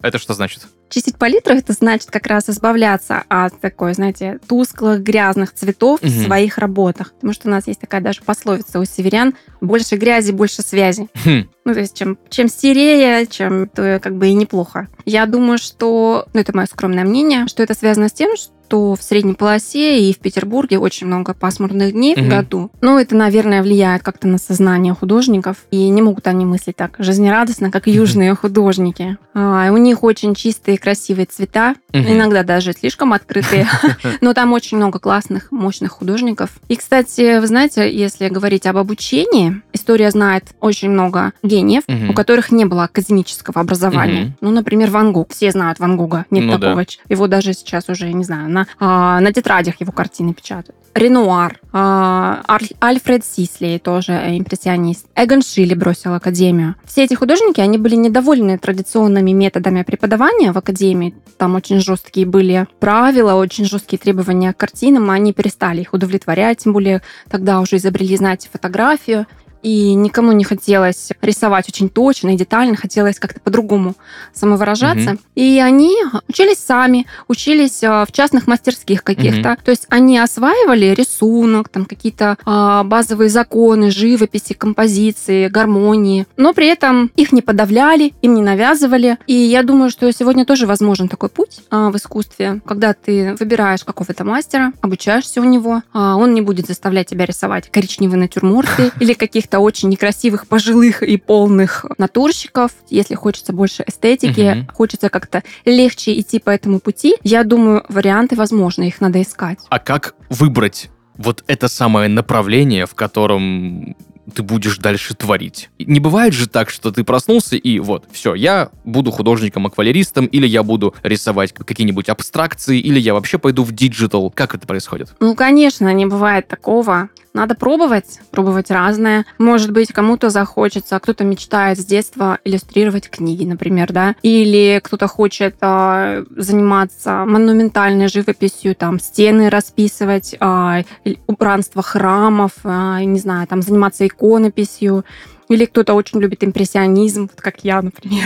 Это 0.01 0.19
что 0.19 0.33
значит? 0.35 0.67
Чистить 0.89 1.17
палитру 1.17 1.55
это 1.55 1.73
значит 1.73 2.11
как 2.11 2.27
раз 2.27 2.49
избавляться 2.49 3.23
от 3.29 3.59
такой, 3.61 3.95
знаете, 3.95 4.39
тусклых, 4.49 5.03
грязных 5.03 5.53
цветов 5.53 6.01
в 6.01 6.05
Мгм. 6.05 6.25
своих 6.25 6.59
работах. 6.59 7.13
Потому 7.15 7.33
что 7.33 7.49
у 7.49 7.51
нас 7.51 7.67
есть 7.67 7.81
такая 7.81 8.01
даже 8.01 8.23
пословица 8.23 8.81
у 8.81 8.85
северян: 8.85 9.35
больше 9.61 9.97
грязи, 9.97 10.33
больше 10.33 10.63
связи. 10.63 11.09
Хм. 11.25 11.49
Ну, 11.65 11.75
то 11.75 11.81
есть, 11.81 11.97
чем, 11.97 12.19
чем 12.31 12.49
серее, 12.49 13.27
чем 13.27 13.69
то 13.69 14.01
как 14.03 14.17
бы 14.17 14.29
и 14.29 14.33
неплохо. 14.35 14.89
Я 15.05 15.27
думаю, 15.27 15.59
что, 15.59 16.27
ну, 16.33 16.41
это 16.41 16.57
мое 16.57 16.67
скромное 16.67 17.05
мнение, 17.05 17.47
что 17.49 17.63
это 17.63 17.75
связано 17.75 18.09
с 18.09 18.13
тем, 18.13 18.35
что 18.37 18.53
в 18.77 18.99
средней 19.01 19.35
полосе 19.35 20.01
и 20.09 20.13
в 20.15 20.19
Петербурге 20.19 20.79
очень 20.79 21.07
много 21.07 21.35
пасмурных 21.35 21.93
дней 21.93 22.15
Мгм. 22.17 22.25
в 22.25 22.29
году. 22.29 22.71
Ну, 22.81 22.99
это, 22.99 23.17
наверное, 23.17 23.63
влияет 23.63 24.03
как-то 24.03 24.29
на 24.29 24.39
сознание 24.39 24.95
художников. 24.95 25.57
И 25.71 25.89
не 25.89 26.03
могут 26.03 26.27
они 26.27 26.45
мыслить 26.45 26.77
так 26.77 26.97
жизнерадостно, 26.99 27.71
как 27.71 27.87
южные 27.87 28.35
художники. 28.35 29.17
А, 29.35 29.71
у 29.73 29.77
них 29.77 30.03
очень 30.03 30.35
чистые, 30.35 30.79
красивые 30.79 31.27
цвета, 31.27 31.75
Мгм. 31.93 32.07
иногда 32.13 32.43
даже 32.43 32.73
слишком 32.73 33.13
открытые. 33.13 33.67
Но 34.21 34.35
там 34.35 34.53
очень 34.53 34.77
много 34.77 34.99
классных, 34.99 35.51
мощных 35.53 35.93
художников. 35.93 36.51
И, 36.69 36.77
кстати, 36.77 37.39
вы 37.41 37.47
знаете, 37.47 37.91
если 37.95 38.29
говорить 38.29 38.67
об 38.67 38.77
обучении, 38.77 39.63
история 39.73 40.11
знает 40.11 40.45
очень 40.61 40.91
много 40.91 41.33
гениев, 41.43 41.85
у 42.09 42.13
которых 42.13 42.51
не 42.51 42.65
было 42.65 42.85
академического 42.85 43.61
образования. 43.61 44.37
Ну, 44.41 44.51
например, 44.51 44.91
Ван 44.91 45.13
Гог. 45.13 45.33
Все 45.33 45.51
знают 45.51 45.79
Ван 45.79 45.97
Гога. 45.97 46.27
Нет 46.31 46.45
Ну 46.45 46.59
такого. 46.59 46.85
ч- 46.85 46.99
Его 47.09 47.27
даже 47.27 47.53
сейчас 47.53 47.89
уже, 47.89 48.13
не 48.13 48.25
знаю, 48.25 48.49
на, 48.59 48.67
а, 48.79 49.21
на 49.21 49.33
тетрадях 49.33 49.81
его 49.81 49.93
картины 49.93 50.35
печатают. 50.35 50.75
Ренуар, 50.95 51.61
а, 51.73 52.43
Альфред 52.81 53.25
Сисли, 53.25 53.79
тоже 53.79 54.13
импрессионист. 54.13 55.07
Эгон 55.15 55.43
Шилли 55.43 55.75
бросил 55.75 56.15
академию. 56.15 56.75
Все 56.85 57.05
эти 57.05 57.15
художники, 57.15 57.61
они 57.61 57.79
были 57.79 57.95
недовольны 57.95 58.59
традиционными 58.59 59.31
методами 59.31 59.83
преподавания 59.83 60.53
в 60.53 60.59
академии. 60.59 61.15
Там 61.37 61.55
очень 61.55 61.81
жесткие 61.81 62.27
были 62.27 62.67
правила, 62.81 63.35
очень 63.35 63.65
жесткие 63.65 64.01
требования 64.01 64.53
к 64.53 64.57
картинам, 64.57 65.11
они 65.11 65.33
перестали 65.33 65.83
их 65.83 65.93
удовлетворять. 65.93 66.59
Тем 66.59 66.73
более 66.73 67.03
тогда 67.31 67.61
уже 67.61 67.77
изобрели, 67.77 68.17
знаете, 68.17 68.49
фотографию. 68.51 69.27
И 69.63 69.95
никому 69.95 70.33
не 70.33 70.45
хотелось 70.45 71.11
рисовать 71.21 71.69
очень 71.69 71.89
точно 71.89 72.31
и 72.31 72.37
детально, 72.37 72.77
хотелось 72.77 73.19
как-то 73.19 73.41
по-другому 73.41 73.95
самовыражаться. 74.33 75.11
Мгм. 75.11 75.21
И 75.35 75.61
они 75.61 75.97
учились 76.29 76.59
сами, 76.59 77.07
учились 77.29 77.83
а, 77.83 78.05
в 78.05 78.13
частных 78.13 78.47
мастерских 78.47 79.03
каких-то. 79.03 79.57
То 79.65 79.71
есть 79.71 79.87
они 79.89 80.19
осваивали 80.19 80.95
рисунок, 80.95 81.69
там 81.69 81.85
какие-то 81.85 82.37
а, 82.45 82.85
базовые 82.85 83.29
законы 83.29 83.91
живописи, 83.91 84.53
композиции, 84.53 85.49
гармонии, 85.49 86.27
но 86.37 86.53
при 86.53 86.69
этом 86.69 87.11
их 87.17 87.33
не 87.33 87.43
подавляли, 87.43 88.15
им 88.23 88.35
не 88.35 88.43
навязывали. 88.43 89.19
И 89.27 89.35
я 89.35 89.63
думаю, 89.63 89.91
что 89.91 90.11
сегодня 90.13 90.45
тоже 90.45 90.67
возможен 90.67 91.09
такой 91.09 91.29
путь 91.29 91.61
а, 91.71 91.91
в 91.91 91.97
искусстве, 91.97 92.61
когда 92.65 92.95
ты 92.95 93.37
выбираешь 93.39 93.85
какого-то 93.85 94.25
мастера, 94.25 94.73
обучаешься 94.81 95.41
у 95.41 95.45
него, 95.45 95.83
он 95.93 96.35
не 96.35 96.41
будет 96.41 96.67
заставлять 96.67 97.09
тебя 97.09 97.25
рисовать 97.27 97.71
коричневые 97.71 98.19
натюрморты 98.19 98.93
или 99.01 99.15
каких-то 99.15 99.48
каких-то 99.49 99.61
очень 99.61 99.89
некрасивых 99.89 100.47
пожилых 100.47 101.03
и 101.03 101.17
полных 101.17 101.87
натурщиков, 101.97 102.71
если 102.91 103.15
хочется 103.15 103.53
больше 103.53 103.83
эстетики, 103.87 104.55
Мгм. 104.55 104.69
хочется 104.75 105.09
как-то 105.09 105.43
легче 105.65 106.19
идти 106.21 106.39
по 106.39 106.51
этому 106.51 106.81
пути, 106.81 107.15
я 107.23 107.45
думаю, 107.45 107.83
варианты 107.89 108.37
возможны, 108.37 108.89
их 108.89 109.01
надо 109.01 109.23
искать. 109.23 109.59
А 109.71 109.79
как 109.79 110.15
выбрать 110.29 110.91
вот 111.17 111.45
это 111.47 111.69
самое 111.69 112.09
направление, 112.09 112.85
в 112.87 112.95
котором 112.95 113.97
ты 114.35 114.43
будешь 114.43 114.79
дальше 114.79 115.15
творить? 115.15 115.71
Не 115.79 116.01
бывает 116.01 116.33
же 116.33 116.49
так, 116.49 116.71
что 116.71 116.91
ты 116.91 117.05
проснулся 117.05 117.57
и 117.57 117.79
вот, 117.81 118.05
все, 118.13 118.35
я 118.35 118.71
буду 118.85 119.11
художником-аквалеристом, 119.11 120.27
или 120.27 120.47
я 120.47 120.63
буду 120.63 120.95
рисовать 121.03 121.53
какие-нибудь 121.53 122.09
абстракции, 122.09 122.79
или 122.79 122.99
я 122.99 123.15
вообще 123.15 123.39
пойду 123.39 123.65
в 123.65 123.73
диджитал. 123.73 124.31
Как 124.31 124.55
это 124.55 124.67
происходит? 124.67 125.15
Ну, 125.21 125.35
конечно, 125.35 125.93
не 125.93 126.07
бывает 126.07 126.49
такого. 126.49 127.09
Надо 127.35 127.55
пробовать, 127.55 128.21
пробовать 128.31 128.71
разное. 128.71 129.25
Может 129.39 129.71
быть, 129.71 129.93
кому-то 129.93 130.31
захочется, 130.31 130.99
кто-то 130.99 131.25
мечтает 131.25 131.79
с 131.79 131.85
детства 131.85 132.39
иллюстрировать 132.45 133.09
книги, 133.09 133.45
например, 133.45 133.93
да, 133.93 134.17
или 134.23 134.81
кто-то 134.83 135.07
хочет 135.07 135.57
а, 135.61 136.25
заниматься 136.35 137.25
монументальной 137.27 138.09
живописью, 138.09 138.75
там, 138.75 138.99
стены 138.99 139.51
расписывать, 139.51 140.35
или 140.35 141.19
убранство 141.27 141.83
храмов, 141.83 142.53
а, 142.65 143.05
не 143.05 143.21
знаю, 143.21 143.47
там, 143.47 143.63
заниматься 143.63 144.05
иконописью, 144.19 145.05
или 145.49 145.65
кто-то 145.65 145.95
очень 145.95 146.21
любит 146.21 146.45
импрессионизм, 146.45 147.23
вот 147.33 147.41
как 147.41 147.65
я, 147.65 147.81
например. 147.81 148.25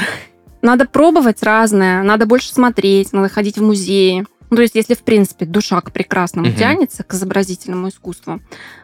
Надо 0.61 0.87
пробовать 0.87 1.43
разное, 1.43 2.03
надо 2.03 2.27
больше 2.27 2.53
смотреть, 2.53 3.13
надо 3.13 3.29
ходить 3.29 3.59
в 3.59 3.63
музеи. 3.63 4.27
Ну, 4.51 4.57
то 4.57 4.63
есть, 4.63 4.75
если, 4.75 4.95
в 4.95 5.03
принципе, 5.03 5.47
душа 5.47 5.81
к 5.81 5.93
прекрасному 5.93 6.49
Мгм. 6.49 6.57
тянется, 6.57 7.03
к 7.05 7.15
изобразительному 7.15 7.89
искусству, 7.89 8.41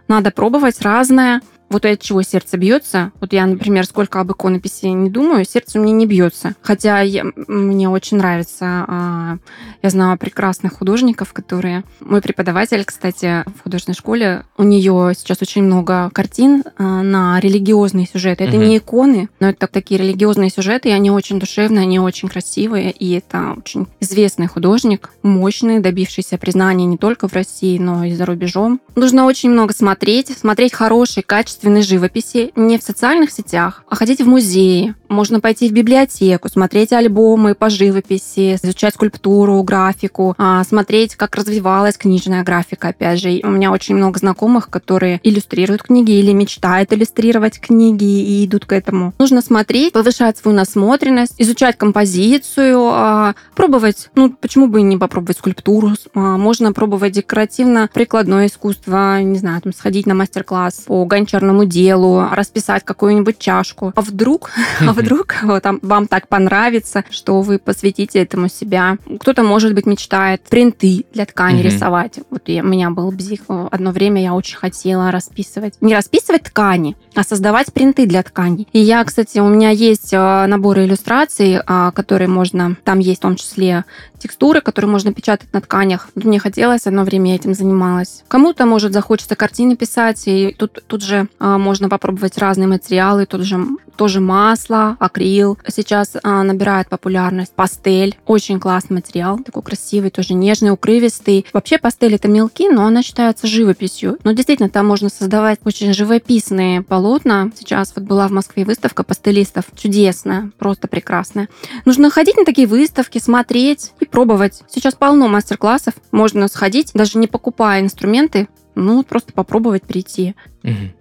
надо 0.09 0.31
пробовать 0.31 0.81
разное. 0.81 1.41
Вот 1.71 1.85
от 1.85 2.01
чего 2.01 2.23
сердце 2.23 2.57
бьется. 2.57 3.13
Вот 3.21 3.33
я, 3.33 3.45
например, 3.47 3.85
сколько 3.85 4.21
об 4.21 4.33
иконописи 4.33 4.87
не 4.87 5.11
думаю, 5.11 5.45
сердце 5.45 5.79
у 5.79 5.83
меня 5.83 5.93
не 5.93 6.07
бьется. 6.07 6.55
Хотя 6.63 7.01
я- 7.01 7.27
мне 7.47 7.89
очень 7.89 8.17
нравится. 8.19 8.85
а, 8.89 9.39
Я 9.83 9.91
знаю 9.91 10.19
прекрасных 10.19 10.73
художников, 10.75 11.33
которые... 11.33 11.85
Мой 12.01 12.21
преподаватель, 12.21 12.85
кстати, 12.85 13.45
в 13.47 13.63
художественной 13.63 13.95
школе, 13.97 14.45
у 14.57 14.63
нее 14.65 15.13
сейчас 15.17 15.39
очень 15.43 15.63
много 15.63 16.11
картин 16.13 16.65
а, 16.79 17.03
на 17.03 17.39
религиозные 17.41 18.07
сюжеты. 18.13 18.45
Это 18.45 18.57
Мгм. 18.57 18.67
не 18.69 18.79
иконы, 18.79 19.29
но 19.41 19.49
это 19.51 19.67
такие 19.67 20.01
религиозные 20.01 20.51
сюжеты, 20.51 20.89
и 20.89 20.93
они 20.93 21.11
очень 21.11 21.39
душевные, 21.39 21.83
они 21.83 22.01
очень 22.01 22.29
красивые, 22.29 22.91
и 22.91 23.13
это 23.13 23.55
очень 23.57 23.87
известный 24.01 24.47
художник, 24.47 25.11
мощный, 25.23 25.81
добившийся 25.81 26.39
признания 26.39 26.87
не 26.87 26.97
только 26.99 27.29
в 27.29 27.33
России, 27.35 27.79
но 27.79 28.05
и 28.05 28.13
за 28.15 28.27
рубежом. 28.27 28.81
Нужно 28.97 29.27
очень 29.27 29.51
много 29.51 29.75
смотреть, 29.75 30.37
смотреть 30.37 30.73
хорошие, 30.73 31.23
качественные 31.23 31.58
живописи, 31.83 32.53
не 32.57 32.79
в 32.79 32.83
социальных 32.83 33.31
сетях, 33.31 33.85
а 33.89 33.95
ходить 33.95 34.21
в 34.21 34.27
музеи. 34.27 34.95
Можно 35.09 35.41
пойти 35.41 35.69
в 35.69 35.73
библиотеку, 35.73 36.49
смотреть 36.49 36.93
альбомы 36.93 37.55
по 37.55 37.71
живописи, 37.71 38.57
изучать 38.63 38.95
скульптуру, 38.95 39.63
графику, 39.63 40.35
а, 40.39 40.63
смотреть, 40.65 41.17
как 41.17 41.35
развивалась 41.37 41.97
книжная 41.97 42.45
графика, 42.45 42.89
опять 42.89 43.21
же. 43.21 43.41
У 43.43 43.49
меня 43.49 43.73
очень 43.73 43.95
много 43.95 44.19
знакомых, 44.19 44.69
которые 44.69 45.21
иллюстрируют 45.23 45.83
книги 45.83 46.13
или 46.13 46.33
мечтают 46.33 46.93
иллюстрировать 46.93 47.59
книги 47.61 48.05
и 48.05 48.45
идут 48.45 48.67
к 48.67 48.73
этому. 48.73 49.15
Нужно 49.19 49.41
смотреть, 49.41 49.93
повышать 49.93 50.39
свою 50.39 50.57
насмотренность, 50.57 51.35
изучать 51.39 51.79
композицию, 51.79 52.81
а, 52.83 53.35
пробовать, 53.55 54.11
ну, 54.15 54.31
почему 54.31 54.67
бы 54.69 54.81
и 54.81 54.83
не 54.83 54.97
попробовать 54.97 55.39
скульптуру, 55.39 55.93
А, 56.15 56.37
можно 56.37 56.73
пробовать 56.73 57.13
декоративно-прикладное 57.13 58.47
искусство, 58.47 59.21
не 59.23 59.39
знаю, 59.39 59.61
там, 59.63 59.73
сходить 59.73 60.07
на 60.07 60.15
мастер-класс 60.15 60.85
по 60.87 61.05
гончарному 61.05 61.65
делу, 61.65 62.27
расписать 62.31 62.85
какую-нибудь 62.85 63.39
чашку. 63.39 63.93
А 63.95 64.01
вдруг, 64.01 64.51
а 64.81 64.93
вдруг 64.99 65.37
вот, 65.43 65.63
там, 65.63 65.79
вам 65.83 66.07
так 66.07 66.29
понравится, 66.29 67.05
что 67.11 67.41
вы 67.41 67.59
посвятите 67.59 68.19
этому 68.21 68.49
себя. 68.49 68.99
Кто-то, 69.21 69.43
может 69.43 69.75
быть, 69.75 69.87
мечтает 69.87 70.43
принты 70.43 71.05
для 71.13 71.27
ткани 71.27 71.61
Мгм. 71.61 71.63
рисовать. 71.65 72.19
Вот 72.31 72.43
я- 72.49 72.63
у 72.63 72.67
меня 72.67 72.91
был 72.91 73.11
бзик. 73.11 73.43
Одно 73.49 73.91
время 73.93 74.23
я 74.23 74.35
очень 74.35 74.57
хотела 74.57 75.11
расписывать. 75.11 75.75
Не 75.81 75.95
расписывать 75.95 76.43
ткани, 76.45 76.97
а 77.15 77.23
создавать 77.23 77.73
принты 77.73 78.07
для 78.07 78.23
тканей. 78.23 78.67
И 78.73 78.79
я, 78.81 79.03
кстати, 79.05 79.39
у 79.39 79.49
меня 79.49 79.71
есть 79.71 80.13
э, 80.13 80.47
наборы 80.47 80.85
иллюстраций, 80.85 81.61
а, 81.67 81.91
которые 81.93 82.29
можно... 82.29 82.77
Там 82.85 82.99
есть 82.99 83.21
в 83.21 83.23
том 83.23 83.37
числе 83.37 83.85
текстуры, 84.19 84.61
которые 84.61 84.91
можно 84.91 85.13
печатать 85.13 85.53
на 85.53 85.61
тканях. 85.61 86.09
Мне 86.15 86.39
хотелось, 86.41 86.87
одно 86.87 87.05
время 87.05 87.31
я 87.31 87.37
этим 87.37 87.55
занималась. 87.55 88.25
Кому-то, 88.29 88.67
может, 88.67 88.93
захочется 88.93 89.37
картины 89.37 89.77
писать, 89.77 90.23
и 90.27 90.55
тут, 90.59 90.83
тут 90.87 91.03
же 91.05 91.29
а, 91.39 91.57
можно 91.59 91.89
попробовать 91.89 92.37
разные 92.39 92.67
материалы, 92.67 93.27
тут 93.27 93.43
же 93.43 93.65
тоже 93.97 94.21
масло, 94.21 94.88
акрил. 94.99 95.59
Сейчас 95.67 96.17
а, 96.23 96.43
набирает 96.43 96.89
популярность 96.89 97.53
пастель. 97.55 98.17
Очень 98.27 98.61
классный 98.61 98.95
материал, 98.97 99.39
такой 99.39 99.63
красивый, 99.63 100.11
тоже 100.11 100.35
нежный, 100.35 100.71
укрывистый. 100.71 101.47
Вообще 101.53 101.79
пастель 101.79 102.15
это 102.15 102.29
мелки, 102.29 102.69
но 102.69 102.87
она 102.87 103.03
считается 103.03 103.47
живописью. 103.47 104.19
Но 104.25 104.33
действительно, 104.33 104.69
там 104.69 104.87
можно 104.87 105.09
создавать 105.09 105.59
очень 105.65 105.93
живописные 105.93 106.83
полотна. 106.83 107.51
Сейчас 107.59 107.93
вот 107.95 108.05
была 108.05 108.29
в 108.29 108.33
Москве 108.33 108.65
выставка 108.65 109.03
пастелистов. 109.03 109.65
Чудесная, 109.77 110.51
просто 110.59 110.89
прекрасная. 110.89 111.49
Нужно 111.85 112.11
ходить 112.11 112.37
на 112.37 112.45
такие 112.45 112.67
выставки, 112.67 113.19
смотреть 113.19 113.93
и 114.01 114.05
пробовать. 114.05 114.63
Сейчас 114.69 114.95
полно 114.95 115.29
мастер-классов. 115.29 115.95
Можно 116.13 116.49
сходить, 116.49 116.91
даже 116.95 117.19
не 117.19 117.27
покупая 117.27 117.81
инструменты, 117.81 118.49
ну, 118.79 119.03
просто 119.03 119.33
попробовать 119.33 119.83
прийти. 119.83 120.35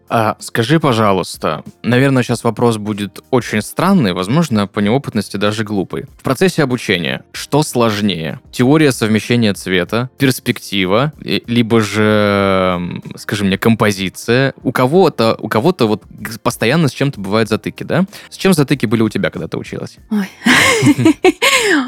А 0.09 0.37
скажи, 0.39 0.79
пожалуйста, 0.79 1.63
наверное, 1.83 2.23
сейчас 2.23 2.43
вопрос 2.45 2.77
будет 2.77 3.19
очень 3.29 3.61
странный, 3.61 4.13
возможно, 4.13 4.65
по 4.65 4.79
неопытности 4.79 5.35
даже 5.35 5.65
глупый. 5.65 6.05
В 6.17 6.23
процессе 6.23 6.63
обучения 6.63 7.23
что 7.33 7.63
сложнее? 7.63 8.39
Теория 8.51 8.93
совмещения 8.93 9.53
цвета, 9.53 10.09
перспектива, 10.17 11.11
либо 11.19 11.81
же, 11.81 13.01
скажи 13.15 13.43
мне, 13.43 13.57
композиция? 13.57 14.53
У 14.63 14.71
кого-то, 14.71 15.37
у 15.39 15.49
кого-то 15.49 15.87
вот 15.87 16.03
постоянно 16.41 16.87
с 16.87 16.93
чем-то 16.93 17.19
бывают 17.19 17.49
затыки, 17.49 17.83
да? 17.83 18.05
С 18.29 18.37
чем 18.37 18.53
затыки 18.53 18.85
были 18.85 19.01
у 19.01 19.09
тебя, 19.09 19.29
когда 19.29 19.49
ты 19.49 19.57
училась? 19.57 19.97
Ой. 20.09 20.29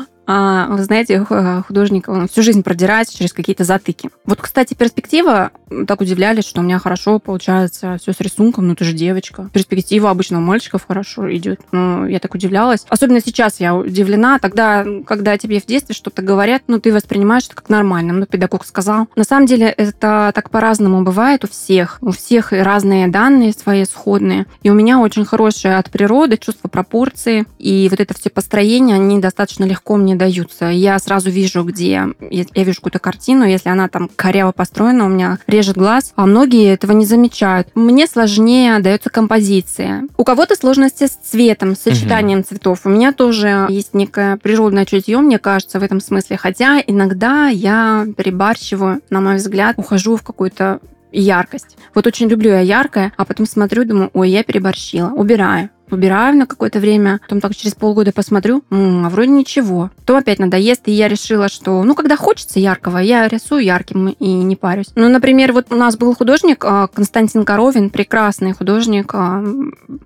А, 0.32 0.68
Вы 0.70 0.84
знаете, 0.84 1.26
х- 1.26 1.64
художник 1.68 2.08
всю 2.30 2.44
жизнь 2.44 2.62
продирается 2.62 3.18
через 3.18 3.34
какие-то 3.34 3.64
затыки. 3.64 4.12
Вот, 4.26 4.40
кстати, 4.40 4.76
перспектива, 4.76 5.50
так 5.88 6.02
удивлялись, 6.02 6.46
что 6.46 6.62
у 6.62 6.64
меня 6.64 6.78
хорошо 6.78 7.18
получается 7.18 7.98
все 8.00 8.14
с 8.14 8.20
рисунком, 8.20 8.68
ну 8.68 8.76
ты 8.76 8.86
же 8.86 8.94
девочка. 8.94 9.50
Перспектива 9.52 10.12
обычно 10.12 10.38
у 10.38 10.42
мальчиков 10.42 10.86
хорошо 10.88 11.36
идет. 11.36 11.62
Ну, 11.72 12.06
я 12.06 12.20
так 12.20 12.36
удивлялась. 12.36 12.86
Особенно 12.90 13.22
сейчас 13.22 13.60
я 13.60 13.76
удивлена. 13.76 14.38
Тогда, 14.38 14.86
когда 15.08 15.36
тебе 15.40 15.60
в 15.60 15.66
детстве 15.66 15.96
что-то 15.96 16.22
говорят, 16.22 16.62
ну 16.68 16.80
ты 16.80 16.94
воспринимаешь 16.94 17.46
это 17.48 17.56
как 17.56 17.70
нормально. 17.70 18.14
Ну, 18.14 18.28
педагог 18.28 18.68
сказал. 18.68 19.08
На 19.16 19.24
самом 19.24 19.48
деле 19.48 19.66
это 19.66 20.32
так 20.36 20.52
по-разному 20.52 21.02
бывает 21.02 21.44
у 21.44 21.48
всех. 21.48 21.98
У 22.02 22.12
всех 22.12 22.52
разные 22.52 23.08
данные 23.08 23.52
свои 23.54 23.84
сходные. 23.84 24.46
И 24.62 24.70
у 24.70 24.76
меня 24.76 25.00
очень 25.00 25.26
хорошее 25.26 25.78
от 25.78 25.90
природы 25.90 26.38
чувство 26.38 26.68
пропорции. 26.68 27.46
И 27.58 27.88
вот 27.90 28.00
это 28.00 28.14
все 28.14 28.30
построение, 28.30 28.94
они 28.96 29.18
достаточно 29.18 29.64
легко 29.64 29.96
мне 29.96 30.19
даются. 30.20 30.66
Я 30.66 31.00
сразу 31.00 31.32
вижу, 31.32 31.64
где... 31.64 32.06
Я 32.30 32.64
вижу 32.64 32.76
какую-то 32.76 33.00
картину, 33.00 33.46
если 33.46 33.70
она 33.70 33.88
там 33.88 34.10
коряво 34.16 34.52
построена, 34.52 35.06
у 35.06 35.10
меня 35.10 35.40
режет 35.48 35.78
глаз, 35.78 36.14
а 36.16 36.28
многие 36.28 36.72
этого 36.72 36.92
не 36.92 37.06
замечают. 37.06 37.70
Мне 37.74 38.06
сложнее 38.06 38.78
дается 38.80 39.10
композиция. 39.10 40.04
У 40.18 40.24
кого-то 40.24 40.56
сложности 40.56 41.08
с 41.08 41.12
цветом, 41.12 41.76
с 41.76 41.80
сочетанием 41.80 42.44
цветов. 42.44 42.82
У 42.84 42.90
меня 42.90 43.14
тоже 43.14 43.66
есть 43.70 43.96
некое 43.96 44.38
природное 44.38 44.86
чутье, 44.86 45.18
мне 45.20 45.40
кажется, 45.40 45.80
в 45.80 45.84
этом 45.84 46.00
смысле. 46.00 46.38
Хотя 46.38 46.80
иногда 46.86 47.48
я 47.48 48.06
перебарщиваю, 48.16 49.02
на 49.10 49.22
мой 49.22 49.38
взгляд, 49.38 49.76
ухожу 49.78 50.18
в 50.18 50.24
какую-то 50.24 50.80
яркость. 51.12 51.78
Вот 51.96 52.06
очень 52.08 52.28
люблю 52.28 52.52
я 52.52 52.60
яркое, 52.60 53.14
а 53.18 53.26
потом 53.26 53.46
смотрю, 53.46 53.86
думаю, 53.86 54.10
ой, 54.14 54.30
я 54.30 54.44
переборщила, 54.44 55.10
убираю. 55.10 55.70
Убираю 55.92 56.36
на 56.38 56.46
какое-то 56.46 56.80
время, 56.80 57.20
потом 57.22 57.42
так 57.42 57.56
через 57.56 57.74
полгода 57.74 58.12
посмотрю, 58.12 58.64
«М, 58.70 59.06
а 59.06 59.10
вроде 59.10 59.32
ничего. 59.32 59.90
Потом 59.98 60.18
опять 60.18 60.40
надоест, 60.40 60.88
и 60.88 60.92
я 60.92 61.08
решила, 61.08 61.50
что, 61.50 61.84
ну, 61.84 61.96
когда 61.96 62.16
хочется 62.16 62.60
яркого, 62.60 63.00
я 63.00 63.28
рисую 63.28 63.64
ярким 63.64 64.10
и 64.10 64.28
не 64.28 64.56
парюсь. 64.56 64.88
Ну, 64.96 65.10
например, 65.10 65.54
вот 65.54 65.68
у 65.72 65.76
нас 65.76 65.98
был 65.98 66.16
художник 66.16 66.64
а, 66.66 66.88
Константин 66.88 67.44
Коровин, 67.46 67.90
прекрасный 67.90 68.54
художник. 68.54 69.12
а, 69.14 69.44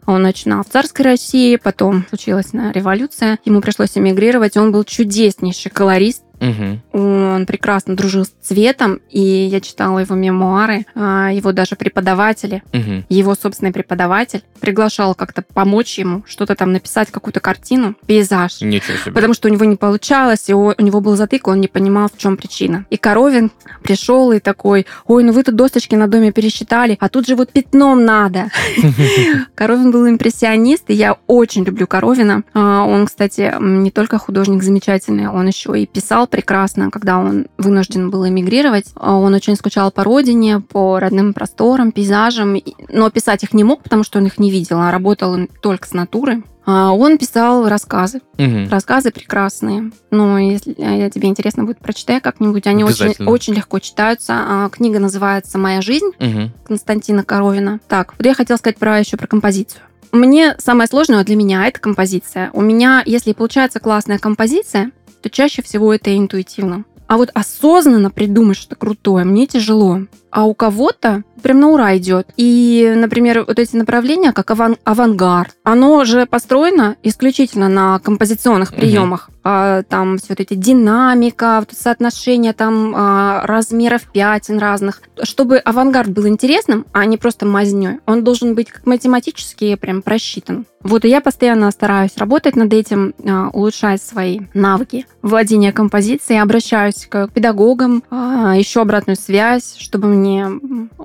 Он 0.05 0.21
начинал 0.21 0.63
в 0.63 0.69
царской 0.69 1.05
России, 1.05 1.57
потом 1.57 2.05
случилась 2.09 2.53
революция, 2.53 3.39
ему 3.45 3.61
пришлось 3.61 3.97
эмигрировать, 3.97 4.57
он 4.57 4.71
был 4.71 4.83
чудеснейший 4.83 5.71
колорист, 5.71 6.22
Мгм. 6.43 6.81
Он 6.91 7.45
прекрасно 7.45 7.95
дружил 7.95 8.25
с 8.25 8.33
цветом, 8.41 8.99
и 9.09 9.19
я 9.21 9.61
читала 9.61 9.99
его 9.99 10.15
мемуары, 10.15 10.85
а, 10.95 11.29
его 11.31 11.51
даже 11.53 11.75
преподаватели, 11.75 12.63
Мгм. 12.73 13.05
его 13.09 13.35
собственный 13.35 13.71
преподаватель 13.71 14.43
приглашал 14.59 15.15
как-то 15.15 15.41
помочь 15.53 15.97
ему 15.99 16.23
что-то 16.27 16.55
там 16.55 16.71
написать, 16.73 17.11
какую-то 17.11 17.39
картину, 17.39 17.95
пейзаж. 18.05 18.61
Ничего 18.61 18.97
себе. 18.97 19.11
Потому 19.13 19.33
что 19.33 19.47
у 19.47 19.51
него 19.51 19.65
не 19.65 19.75
получалось, 19.75 20.49
и 20.49 20.53
у 20.53 20.73
него 20.79 21.01
был 21.01 21.15
затык, 21.15 21.47
он 21.47 21.61
не 21.61 21.67
понимал, 21.67 22.09
в 22.13 22.17
чем 22.17 22.37
причина. 22.37 22.85
И 22.89 22.97
Коровин 22.97 23.51
пришел 23.83 24.31
и 24.31 24.39
такой, 24.39 24.85
ой, 25.07 25.23
ну 25.23 25.31
вы 25.33 25.43
тут 25.43 25.55
досточки 25.55 25.95
на 25.95 26.07
доме 26.07 26.31
пересчитали, 26.31 26.97
а 26.99 27.09
тут 27.09 27.27
же 27.27 27.35
вот 27.35 27.51
пятном 27.51 28.05
надо. 28.05 28.49
Коровин 29.55 29.91
был 29.91 30.07
импрессионист, 30.07 30.89
и 30.89 30.93
я 30.93 31.17
очень 31.27 31.63
люблю 31.63 31.87
Коровина. 31.87 32.43
А, 32.53 32.83
Он, 32.83 33.05
кстати, 33.05 33.53
не 33.59 33.91
только 33.91 34.17
художник 34.17 34.63
замечательный, 34.63 35.27
он 35.27 35.47
еще 35.47 35.79
и 35.79 35.85
писал 35.85 36.27
прекрасно, 36.33 36.89
когда 36.89 37.19
он 37.19 37.45
вынужден 37.59 38.09
был 38.09 38.27
эмигрировать. 38.27 38.87
А, 38.95 39.15
Он 39.15 39.35
очень 39.35 39.55
скучал 39.55 39.91
по 39.91 40.03
родине, 40.03 40.61
по 40.61 40.97
родным 40.99 41.31
просторам, 41.31 41.91
пейзажам, 41.91 42.57
но 42.89 43.11
писать 43.11 43.43
их 43.43 43.53
не 43.53 43.63
мог, 43.63 43.83
потому 43.83 44.03
что 44.03 44.17
он 44.17 44.25
их 44.25 44.39
не 44.39 44.49
видел, 44.49 44.79
а 44.79 44.89
работал 44.91 45.33
он 45.33 45.47
только 45.61 45.87
с 45.87 45.93
натуры. 45.93 46.41
А, 46.65 46.91
Он 46.91 47.19
писал 47.19 47.69
рассказы, 47.69 48.21
Мгм. 48.39 48.67
рассказы 48.69 49.11
прекрасные. 49.11 49.91
Ну, 50.09 50.37
если 50.39 50.73
э, 50.75 51.11
тебе 51.11 51.27
интересно 51.27 51.65
будет, 51.65 51.77
прочитай 51.77 52.19
как-нибудь. 52.19 52.65
Они 52.65 52.83
очень, 52.83 53.13
очень 53.27 53.53
легко 53.53 53.77
читаются. 53.77 54.33
А, 54.35 54.69
Книга 54.69 54.97
называется 54.97 55.59
«Моя 55.59 55.81
жизнь». 55.81 56.09
Мгм. 56.19 56.51
Константина 56.65 57.23
Коровина. 57.23 57.79
Так, 57.87 58.15
вот 58.17 58.25
я 58.25 58.33
хотела 58.33 58.57
сказать 58.57 58.77
про 58.77 58.97
еще 58.97 59.17
про 59.17 59.27
композицию. 59.27 59.81
Мне 60.11 60.55
самое 60.57 60.87
сложное 60.87 61.23
для 61.23 61.35
меня 61.35 61.67
это 61.67 61.79
композиция. 61.79 62.49
У 62.53 62.61
меня, 62.61 63.03
если 63.05 63.33
получается 63.33 63.79
классная 63.79 64.17
композиция, 64.19 64.91
то 65.23 65.29
чаще 65.29 65.61
всего 65.61 65.93
это 65.93 66.15
интуитивно. 66.15 66.83
А 67.07 67.17
вот 67.17 67.29
осознанно 67.33 68.09
придумать 68.11 68.57
что-то 68.57 68.75
крутое 68.75 69.23
мне 69.23 69.45
тяжело. 69.47 70.01
А 70.31 70.45
у 70.45 70.53
кого-то 70.53 71.23
прям 71.41 71.59
на 71.59 71.69
ура 71.69 71.95
идет. 71.97 72.27
И, 72.37 72.91
например, 72.95 73.45
вот 73.47 73.59
эти 73.59 73.75
направления, 73.75 74.33
как 74.33 74.51
аван- 74.51 74.77
авангард, 74.83 75.53
оно 75.63 76.03
же 76.05 76.25
построено 76.25 76.95
исключительно 77.03 77.69
на 77.69 77.99
композиционных 77.99 78.73
приемах. 78.73 79.29
А, 79.43 79.83
там 79.83 80.17
все 80.17 80.27
вот 80.29 80.39
эти 80.39 80.53
динамика, 80.53 81.59
вот 81.59 81.77
соотношение 81.77 82.53
там 82.53 82.93
а, 82.95 83.45
размеров 83.45 84.03
пятен 84.03 84.57
разных. 84.57 85.01
Чтобы 85.21 85.57
авангард 85.57 86.09
был 86.09 86.27
интересным, 86.27 86.85
а 86.93 87.05
не 87.05 87.17
просто 87.17 87.45
мазнёй, 87.45 87.99
он 88.05 88.23
должен 88.23 88.55
быть 88.55 88.69
как 88.69 88.85
математически 88.85 89.75
прям 89.75 90.01
просчитан. 90.01 90.65
Вот 90.81 91.05
и 91.05 91.09
я 91.09 91.21
постоянно 91.21 91.71
стараюсь 91.71 92.17
работать 92.17 92.55
над 92.55 92.71
этим, 92.73 93.13
а, 93.25 93.49
улучшать 93.49 94.01
свои 94.01 94.39
навыки 94.53 95.05
владения 95.21 95.73
композицией, 95.73 96.41
обращаюсь 96.41 97.05
к 97.09 97.27
педагогам, 97.27 98.03
ищу 98.11 98.81
обратную 98.81 99.17
связь, 99.17 99.75
чтобы 99.77 100.07
мне 100.07 100.47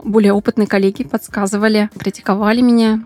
более 0.05 0.33
опытные 0.33 0.67
коллеги 0.67 1.05
подсказывали, 1.05 1.91
критиковали 1.99 2.61
меня, 2.61 3.05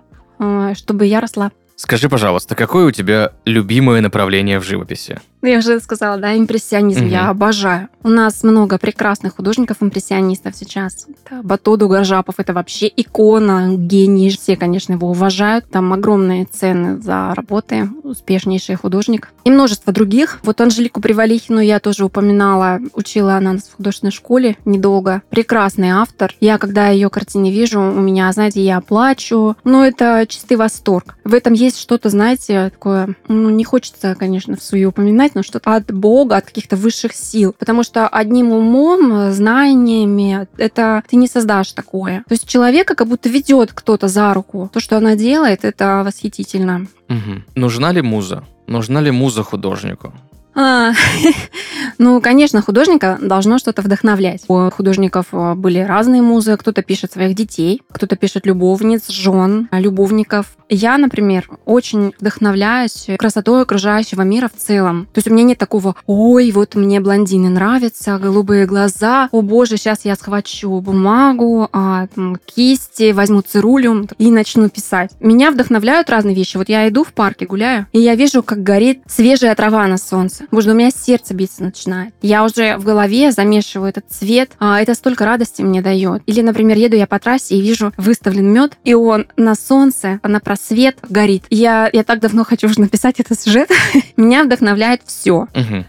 чтобы 0.75 1.07
я 1.07 1.21
росла. 1.21 1.53
Скажи, 1.83 2.09
пожалуйста, 2.09 2.55
какое 2.55 2.87
у 2.87 2.91
тебя 2.93 3.33
любимое 3.45 4.01
направление 4.01 4.61
в 4.61 4.63
живописи? 4.65 5.19
Ну, 5.43 5.49
Я 5.49 5.59
уже 5.59 5.81
сказала, 5.81 6.17
да, 6.19 6.39
импрессионизм 6.39 7.01
Мгм. 7.01 7.11
я 7.11 7.29
обожаю. 7.29 7.89
У 8.05 8.09
нас 8.09 8.45
много 8.45 8.79
прекрасных 8.79 9.35
художников-импрессионистов 9.35 10.55
сейчас. 10.55 11.07
Это 11.27 11.43
Батоду 11.43 11.89
это 11.93 12.53
вообще 12.53 12.87
икона, 12.97 13.75
гений. 13.77 14.31
Все, 14.31 14.57
конечно, 14.57 14.93
его 14.93 15.11
уважают. 15.11 15.69
Там 15.69 15.93
огромные 15.93 16.45
цены 16.45 17.01
за 17.03 17.35
работы, 17.35 17.89
успешнейший 18.05 18.77
художник. 18.77 19.31
И 19.45 19.51
множество 19.51 19.93
других. 19.93 20.39
Вот 20.45 20.61
Анжелику 20.61 21.01
Привалихину 21.01 21.59
я 21.59 21.81
тоже 21.81 22.05
упоминала. 22.05 22.79
Учила 22.95 23.35
она 23.35 23.55
нас 23.55 23.63
в 23.65 23.77
художественной 23.77 24.13
школе 24.13 24.57
недолго. 24.65 25.23
Прекрасный 25.31 25.91
автор. 25.91 26.35
Я, 26.41 26.59
когда 26.59 26.89
ее 26.91 27.11
картины 27.11 27.51
вижу, 27.51 27.81
у 27.81 28.01
меня, 28.01 28.31
знаете, 28.33 28.63
я 28.63 28.81
плачу. 28.81 29.57
Но 29.65 29.85
это 29.85 30.25
чистый 30.29 30.57
восторг. 30.57 31.17
В 31.25 31.35
этом 31.35 31.53
есть 31.53 31.72
что-то, 31.79 32.09
знаете, 32.09 32.71
такое, 32.71 33.17
ну, 33.29 33.51
не 33.51 33.65
хочется, 33.65 34.15
конечно, 34.15 34.57
в 34.57 34.63
свою 34.63 34.91
упоминать, 34.91 35.35
но 35.35 35.43
что-то 35.43 35.75
от 35.75 35.93
Бога, 35.93 36.37
от 36.37 36.47
каких-то 36.47 36.77
высших 36.77 37.15
сил. 37.15 37.55
Потому 37.59 37.83
что 37.83 38.09
одним 38.09 38.53
умом, 38.53 39.33
знаниями, 39.33 40.47
это 40.57 41.03
ты 41.09 41.17
не 41.17 41.29
создашь 41.29 41.73
такое. 41.73 42.25
То 42.29 42.33
есть 42.33 42.49
человека 42.49 42.95
как 42.95 43.09
будто 43.09 43.29
ведет 43.29 43.73
кто-то 43.73 44.09
за 44.09 44.33
руку. 44.35 44.71
То, 44.73 44.81
что 44.81 44.97
она 44.97 45.17
делает, 45.17 45.65
это 45.65 46.03
восхитительно. 46.05 46.87
Мгм. 47.09 47.45
Нужна 47.55 47.93
ли 47.93 48.03
муза? 48.03 48.45
Нужна 48.67 49.01
ли 49.01 49.11
муза 49.11 49.43
художнику? 49.43 50.13
А, 50.55 50.93
Ну, 51.99 52.21
конечно, 52.21 52.63
художника 52.63 53.19
должно 53.21 53.59
что-то 53.59 53.83
вдохновлять. 53.83 54.45
У 54.49 54.71
художников 54.71 55.27
э, 55.33 55.55
были 55.55 55.79
разные 55.79 56.23
музы. 56.23 56.57
Кто-то 56.57 56.83
пишет 56.83 57.13
своих 57.13 57.37
детей, 57.37 57.81
кто-то 57.93 58.17
пишет 58.17 58.47
любовниц, 58.47 59.09
жен, 59.09 59.69
любовников. 59.71 60.57
Я, 60.75 60.97
например, 60.97 61.51
очень 61.67 62.15
вдохновляюсь 62.19 63.07
красотой 63.19 63.61
окружающего 63.61 64.23
мира 64.23 64.49
в 64.49 64.59
целом. 64.59 65.07
То 65.13 65.19
есть 65.19 65.29
у 65.29 65.33
меня 65.35 65.45
нет 65.45 65.59
такого, 65.59 65.97
ой, 66.07 66.51
вот 66.51 66.75
мне 66.77 66.99
блондины 66.99 67.51
нравятся, 67.51 68.19
голубые 68.19 68.65
глаза, 68.65 69.29
о 69.33 69.43
боже, 69.43 69.77
сейчас 69.77 70.07
я 70.07 70.17
схвачу 70.17 70.81
бумагу, 70.81 71.69
а, 71.73 72.07
там, 72.15 72.39
кисти, 72.47 73.13
возьму 73.13 73.43
цирулю 73.43 74.09
и 74.17 74.31
начну 74.31 74.71
писать. 74.71 75.11
Меня 75.21 75.51
вдохновляют 75.51 76.09
разные 76.09 76.35
вещи. 76.35 76.57
Вот 76.57 76.71
я 76.71 76.89
иду 76.89 77.05
в 77.05 77.13
парке, 77.13 77.45
гуляю, 77.45 77.87
и 77.93 78.01
я 78.01 78.15
вижу, 78.15 78.43
как 78.43 78.63
горит 78.63 79.03
свежая 79.07 79.55
трава 79.55 79.87
на 79.89 79.99
солнце. 79.99 80.47
Боже, 80.51 80.71
у 80.71 80.75
меня 80.75 80.91
сердце 80.91 81.35
биться 81.35 81.63
начинает. 81.63 82.15
Я 82.23 82.45
уже 82.45 82.79
в 82.79 82.85
голове 82.85 83.31
замешиваю 83.31 83.91
этот 83.91 84.07
цвет, 84.09 84.53
а 84.59 84.81
это 84.81 84.95
столько 84.95 85.27
радости 85.27 85.61
мне 85.61 85.83
дает. 85.83 86.23
Или, 86.25 86.41
например, 86.41 86.79
еду 86.79 86.97
я 86.97 87.07
по 87.07 87.19
трассе 87.19 87.57
и 87.57 87.61
вижу 87.61 87.93
выставлен 87.99 88.51
мед, 88.51 88.79
и 88.85 88.95
он 88.95 89.27
на 89.37 89.55
солнце, 89.55 90.19
на 90.23 90.41
просвет 90.69 90.99
горит. 91.09 91.45
Я, 91.51 91.89
я 91.93 92.05
так 92.05 92.21
давно 92.21 92.45
хочу 92.45 92.67
уже 92.69 92.81
написать 92.81 93.21
этот 93.21 93.41
сюжет. 93.41 93.71
Меня 94.17 94.45
вдохновляет 94.45 95.03
все. 95.07 95.49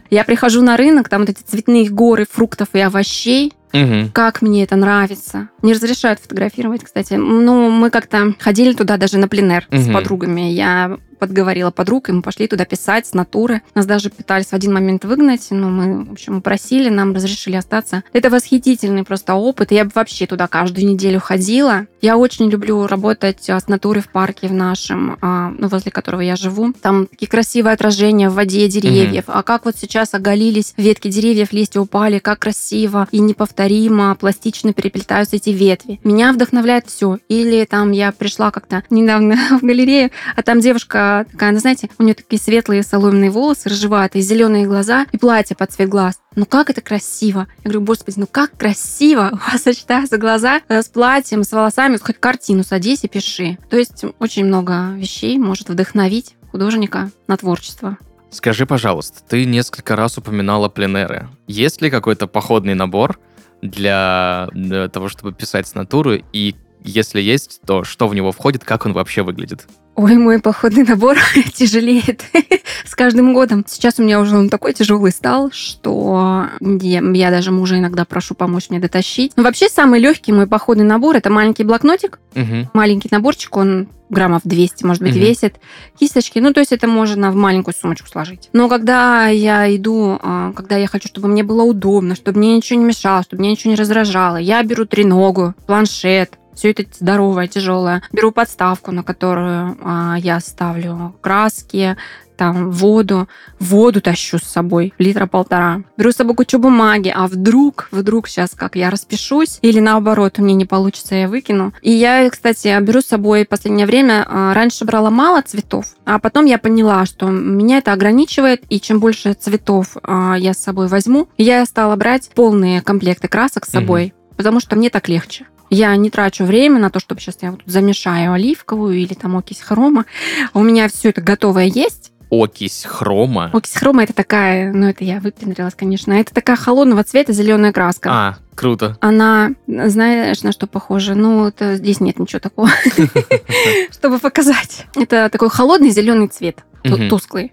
Я 0.10 0.24
прихожу 0.24 0.62
на 0.62 0.78
рынок, 0.78 1.10
там 1.10 1.22
вот 1.22 1.30
эти 1.30 1.42
цветные 1.42 1.90
горы 1.90 2.26
фруктов 2.30 2.70
и 2.74 2.80
овощей, 2.80 3.54
Мгм. 3.72 4.12
как 4.12 4.42
мне 4.44 4.64
это 4.64 4.76
нравится. 4.76 5.50
Не 5.64 5.74
разрешают 5.74 6.20
фотографировать, 6.20 6.84
кстати. 6.84 7.14
Ну, 7.16 7.72
мы 7.72 7.90
как-то 7.90 8.36
ходили 8.40 8.74
туда 8.74 8.98
даже 8.98 9.18
на 9.18 9.28
пленер 9.28 9.66
с 9.72 9.86
Мгм. 9.86 9.94
подругами. 9.94 10.42
Я 10.52 10.98
подговорила 11.24 11.72
подруг, 11.72 12.10
и 12.10 12.12
мы 12.12 12.22
пошли 12.22 12.48
туда 12.48 12.66
писать 12.66 13.08
с 13.08 13.14
натуры. 13.14 13.62
Нас 13.76 13.86
даже 13.86 14.10
пытались 14.10 14.48
в 14.48 14.54
один 14.54 14.74
момент 14.74 15.06
выгнать, 15.06 15.48
но 15.52 15.70
мы, 15.70 16.04
в 16.04 16.12
общем, 16.12 16.42
просили, 16.42 16.90
нам 16.90 17.14
разрешили 17.14 17.56
остаться. 17.56 18.04
Это 18.12 18.30
восхитительный 18.30 19.06
просто 19.06 19.36
опыт. 19.36 19.72
Я 19.72 19.86
бы 19.86 19.92
вообще 19.96 20.28
туда 20.28 20.48
каждую 20.48 20.86
неделю 20.86 21.22
ходила. 21.22 21.88
Я 22.02 22.18
очень 22.18 22.50
люблю 22.50 22.88
работать 22.88 23.50
а, 23.50 23.58
с 23.58 23.70
натурой 23.70 24.02
в 24.02 24.10
парке 24.10 24.50
в 24.50 24.54
нашем, 24.54 25.18
а, 25.22 25.54
ну, 25.58 25.70
возле 25.70 25.92
которого 25.92 26.20
я 26.20 26.36
живу. 26.36 26.74
Там 26.74 27.08
такие 27.08 27.30
красивые 27.30 27.74
отражения 27.74 28.30
в 28.30 28.34
воде 28.34 28.68
деревьев. 28.68 29.24
А 29.28 29.44
как 29.44 29.64
вот 29.64 29.78
сейчас 29.78 30.14
оголились 30.14 30.74
ветки 30.76 31.08
деревьев, 31.08 31.54
листья 31.54 31.80
упали, 31.80 32.20
как 32.20 32.40
красиво 32.40 33.08
и 33.12 33.20
неповторимо, 33.20 34.16
пластично 34.16 34.74
переплетаются 34.74 35.38
эти 35.38 35.52
ветви. 35.52 36.02
Меня 36.04 36.34
вдохновляет 36.34 36.88
все. 36.88 37.20
Или 37.30 37.64
там 37.64 37.92
я 37.92 38.12
пришла 38.12 38.52
как-то 38.52 38.84
недавно 38.90 39.36
в 39.62 39.64
галерею, 39.64 40.12
а 40.36 40.44
там 40.44 40.60
девушка 40.60 41.13
такая, 41.24 41.52
ну, 41.52 41.60
знаете, 41.60 41.90
у 41.98 42.04
нее 42.04 42.14
такие 42.14 42.40
светлые 42.40 42.84
соломенные 42.84 43.32
волосы, 43.32 43.70
рыжеватые, 43.70 44.22
зеленые 44.22 44.66
глаза 44.66 45.06
и 45.12 45.18
платье 45.18 45.56
под 45.56 45.72
цвет 45.72 45.90
глаз. 45.90 46.20
Ну 46.36 46.46
как 46.46 46.70
это 46.70 46.82
красиво. 46.82 47.48
Я 47.64 47.72
говорю, 47.72 47.82
господи, 47.82 48.20
ну 48.20 48.28
как 48.28 48.58
красиво 48.58 49.30
у 49.34 49.52
вас 49.52 49.64
сочетаются 49.64 50.18
глаза 50.18 50.62
э, 50.68 50.82
с 50.82 50.88
платьем, 50.88 51.44
с 51.44 51.52
волосами. 51.52 51.98
Хоть 51.98 52.20
картину 52.20 52.64
садись 52.64 53.04
и 53.04 53.08
пиши. 53.08 53.58
То 53.70 53.78
есть 53.78 54.04
очень 54.20 54.46
много 54.46 54.92
вещей 54.96 55.38
может 55.38 55.70
вдохновить 55.70 56.36
художника 56.52 57.12
на 57.28 57.38
творчество. 57.38 57.98
Скажи, 58.30 58.66
пожалуйста, 58.66 59.22
ты 59.28 59.46
несколько 59.46 59.96
раз 59.96 60.18
упоминала 60.18 60.68
пленеры. 60.68 61.28
Есть 61.46 61.82
ли 61.82 61.92
какой-то 61.92 62.26
походный 62.26 62.74
набор 62.74 63.20
для, 63.62 64.50
для 64.54 64.90
того, 64.90 65.08
чтобы 65.08 65.34
писать 65.34 65.68
с 65.68 65.76
натуры? 65.76 66.24
И 66.34 66.56
если 66.84 67.22
есть, 67.22 67.62
то 67.66 67.84
что 67.84 68.08
в 68.08 68.16
него 68.16 68.32
входит, 68.32 68.64
как 68.64 68.86
он 68.86 68.94
вообще 68.94 69.24
выглядит? 69.24 69.68
Ой, 69.96 70.16
мой 70.18 70.40
походный 70.40 70.84
набор 70.84 71.18
тяжелеет 71.54 72.24
с 72.86 72.96
каждым 72.96 73.34
годом. 73.34 73.64
Сейчас 73.68 74.00
у 74.00 74.04
меня 74.04 74.20
уже 74.20 74.36
он 74.36 74.50
такой 74.50 74.74
тяжелый 74.74 75.12
стал, 75.12 75.52
что 75.52 76.48
я, 76.60 77.30
даже 77.30 77.52
мужа 77.52 77.78
иногда 77.78 78.04
прошу 78.04 78.34
помочь 78.34 78.70
мне 78.70 78.80
дотащить. 78.80 79.34
Но 79.36 79.44
вообще 79.44 79.70
самый 79.70 80.00
легкий 80.00 80.32
мой 80.32 80.48
походный 80.48 80.84
набор 80.84 81.16
это 81.16 81.30
маленький 81.30 81.64
блокнотик, 81.64 82.20
Мгм. 82.34 82.72
маленький 82.74 83.10
наборчик, 83.12 83.56
он 83.56 83.88
граммов 84.10 84.42
200, 84.44 84.84
может 84.84 85.02
быть, 85.04 85.14
Мгм. 85.16 85.22
весит. 85.22 85.56
Кисточки, 86.00 86.40
ну, 86.40 86.54
то 86.54 86.60
есть 86.60 86.72
это 86.72 86.88
можно 86.88 87.32
в 87.32 87.36
маленькую 87.36 87.74
сумочку 87.80 88.08
сложить. 88.08 88.50
Но 88.54 88.70
когда 88.70 89.28
я 89.28 89.74
иду, 89.76 90.20
а, 90.22 90.54
когда 90.54 90.78
я 90.78 90.88
хочу, 90.88 91.08
чтобы 91.08 91.28
мне 91.28 91.44
было 91.44 91.64
удобно, 91.64 92.16
чтобы 92.16 92.40
мне 92.40 92.56
ничего 92.56 92.80
не 92.80 92.86
мешало, 92.86 93.24
чтобы 93.24 93.42
мне 93.42 93.52
ничего 93.52 93.72
не 93.72 93.76
раздражало, 93.76 94.38
я 94.38 94.62
беру 94.64 94.86
треногу, 94.86 95.54
планшет, 95.66 96.38
все 96.56 96.72
это 96.72 96.86
здоровое, 96.92 97.48
тяжелое. 97.48 98.04
Беру 98.12 98.32
подставку, 98.32 98.92
на 98.92 99.04
которую 99.04 99.78
а, 99.82 100.16
я 100.18 100.40
ставлю 100.40 101.16
краски, 101.22 101.98
там 102.36 102.72
воду. 102.72 103.28
Воду 103.60 104.02
тащу 104.02 104.38
с 104.38 104.44
собой, 104.44 104.94
литра 104.98 105.28
полтора. 105.28 105.84
Беру 105.98 106.12
с 106.12 106.16
собой 106.16 106.36
кучу 106.36 106.60
бумаги, 106.60 107.12
а 107.14 107.28
вдруг, 107.28 107.88
вдруг 107.92 108.28
сейчас 108.28 108.52
как 108.52 108.76
я 108.76 108.90
распишусь, 108.90 109.60
или 109.62 109.80
наоборот, 109.80 110.40
у 110.40 110.44
меня 110.44 110.56
не 110.56 110.66
получится, 110.66 111.16
я 111.16 111.28
выкину. 111.28 111.74
И 111.82 111.92
я, 111.92 112.30
кстати, 112.30 112.78
беру 112.82 113.02
с 113.02 113.06
собой 113.06 113.46
в 113.46 113.50
последнее 113.50 113.86
время, 113.86 114.26
а, 114.28 114.54
раньше 114.54 114.86
брала 114.86 115.10
мало 115.10 115.42
цветов, 115.42 115.86
а 116.06 116.20
потом 116.20 116.46
я 116.46 116.58
поняла, 116.58 117.06
что 117.06 117.28
меня 117.28 117.78
это 117.78 117.94
ограничивает, 117.94 118.64
и 118.70 118.80
чем 118.80 119.00
больше 119.00 119.34
цветов 119.34 119.98
а, 120.04 120.36
я 120.36 120.54
с 120.54 120.58
собой 120.58 120.88
возьму, 120.88 121.30
я 121.38 121.66
стала 121.66 121.96
брать 121.96 122.30
полные 122.36 122.82
комплекты 122.82 123.28
красок 123.28 123.66
с 123.66 123.72
собой, 123.72 124.14
потому 124.36 124.60
что 124.60 124.76
мне 124.76 124.90
так 124.90 125.08
легче. 125.08 125.46
Я 125.74 125.96
не 125.96 126.12
трачу 126.12 126.46
время 126.46 126.80
на 126.80 126.92
то, 126.92 127.00
чтобы 127.00 127.20
сейчас 127.20 127.38
я 127.42 127.50
вот 127.50 127.62
замешаю 127.66 128.34
оливковую 128.34 128.96
или 128.96 129.16
там 129.16 129.36
окись 129.36 129.60
хрома. 129.60 130.06
У 130.54 130.62
меня 130.62 130.88
все 130.88 131.10
это 131.10 131.20
готовое 131.20 131.66
есть. 131.66 132.12
Окись 132.30 132.86
хрома. 132.88 133.50
Окись 133.52 133.74
хрома 133.74 134.04
это 134.04 134.14
такая, 134.14 134.72
ну 134.72 134.88
это 134.88 135.04
я 135.04 135.20
выпендрилась, 135.20 135.74
конечно. 135.74 136.14
Это 136.14 136.32
такая 136.32 136.58
холодного 136.58 137.04
цвета 137.04 137.34
зеленая 137.34 137.72
краска. 137.72 138.10
А, 138.12 138.38
круто. 138.54 138.98
Она, 139.02 139.54
знаешь, 139.66 140.44
на 140.44 140.52
что 140.52 140.68
похожа? 140.68 141.16
Ну, 141.16 141.48
это, 141.48 141.76
здесь 141.78 142.00
нет 142.00 142.20
ничего 142.20 142.40
такого, 142.40 142.70
чтобы 143.92 144.20
показать. 144.20 144.86
Это 144.96 145.30
такой 145.32 145.50
холодный 145.50 145.90
зеленый 145.90 146.28
цвет, 146.28 146.64
тусклый. 147.10 147.52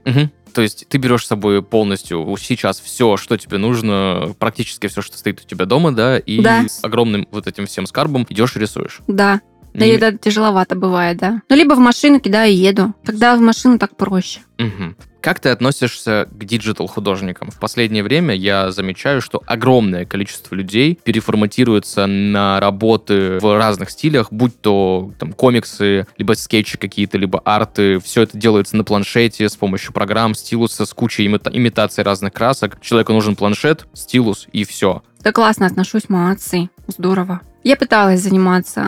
То 0.53 0.63
есть 0.63 0.87
ты 0.89 0.99
берешь 0.99 1.25
с 1.25 1.29
собой 1.29 1.63
полностью 1.63 2.37
сейчас 2.39 2.81
все, 2.81 3.17
что 3.17 3.37
тебе 3.37 3.59
нужно, 3.59 4.35
практически 4.39 4.87
все, 4.89 5.03
что 5.03 5.17
стоит 5.17 5.41
у 5.45 5.49
тебя 5.49 5.65
дома, 5.65 5.93
да, 5.93 6.19
и 6.19 6.41
Да. 6.41 6.65
с 6.69 6.83
огромным 6.85 7.27
вот 7.31 7.47
этим 7.47 7.67
всем 7.67 7.87
скарбом 7.87 8.27
идешь 8.29 8.57
и 8.57 8.59
рисуешь. 8.61 9.01
Да, 9.07 9.41
да, 9.75 9.85
и 9.87 9.89
это 9.91 10.17
тяжеловато 10.19 10.75
бывает, 10.75 11.19
да. 11.19 11.43
Ну, 11.49 11.57
либо 11.57 11.75
в 11.75 11.79
машину 11.79 12.21
кидаю 12.21 12.53
и 12.53 12.57
еду. 12.57 12.95
Когда 13.05 13.37
в 13.37 13.41
машину 13.41 13.79
так 13.79 13.97
проще. 13.97 14.41
Мгм. 14.59 14.97
Как 15.21 15.39
ты 15.41 15.51
относишься 15.51 16.29
к 16.31 16.45
диджитал-художникам? 16.45 17.51
В 17.51 17.59
последнее 17.59 18.03
время 18.03 18.35
я 18.35 18.71
замечаю, 18.71 19.21
что 19.21 19.43
огромное 19.47 20.07
количество 20.07 20.55
людей 20.55 20.99
переформатируется 21.03 22.07
на 22.07 22.59
работы 22.61 23.39
в 23.39 23.59
разных 23.59 23.91
стилях, 23.91 24.29
будь 24.33 24.59
то 24.61 25.13
там, 25.19 25.33
комиксы, 25.33 26.07
либо 26.17 26.33
скетчи 26.33 26.79
какие-то, 26.79 27.19
либо 27.19 27.41
арты. 27.45 28.01
Все 28.01 28.23
это 28.23 28.39
делается 28.39 28.77
на 28.77 28.85
планшете 28.85 29.49
с 29.49 29.57
помощью 29.57 29.93
программ, 29.93 30.35
стилуса, 30.35 30.87
с 30.87 30.95
кучей 30.95 31.27
имита- 31.27 31.51
имитаций 31.53 32.03
разных 32.03 32.33
красок. 32.33 32.81
Человеку 32.81 33.13
нужен 33.13 33.37
планшет, 33.37 33.87
стилус 33.93 34.47
и 34.53 34.65
все. 34.65 35.03
Да 35.23 35.33
классно 35.33 35.67
отношусь, 35.67 36.09
молодцы. 36.09 36.71
Здорово. 36.87 37.43
Я 37.63 37.77
пыталась 37.77 38.21
заниматься 38.23 38.81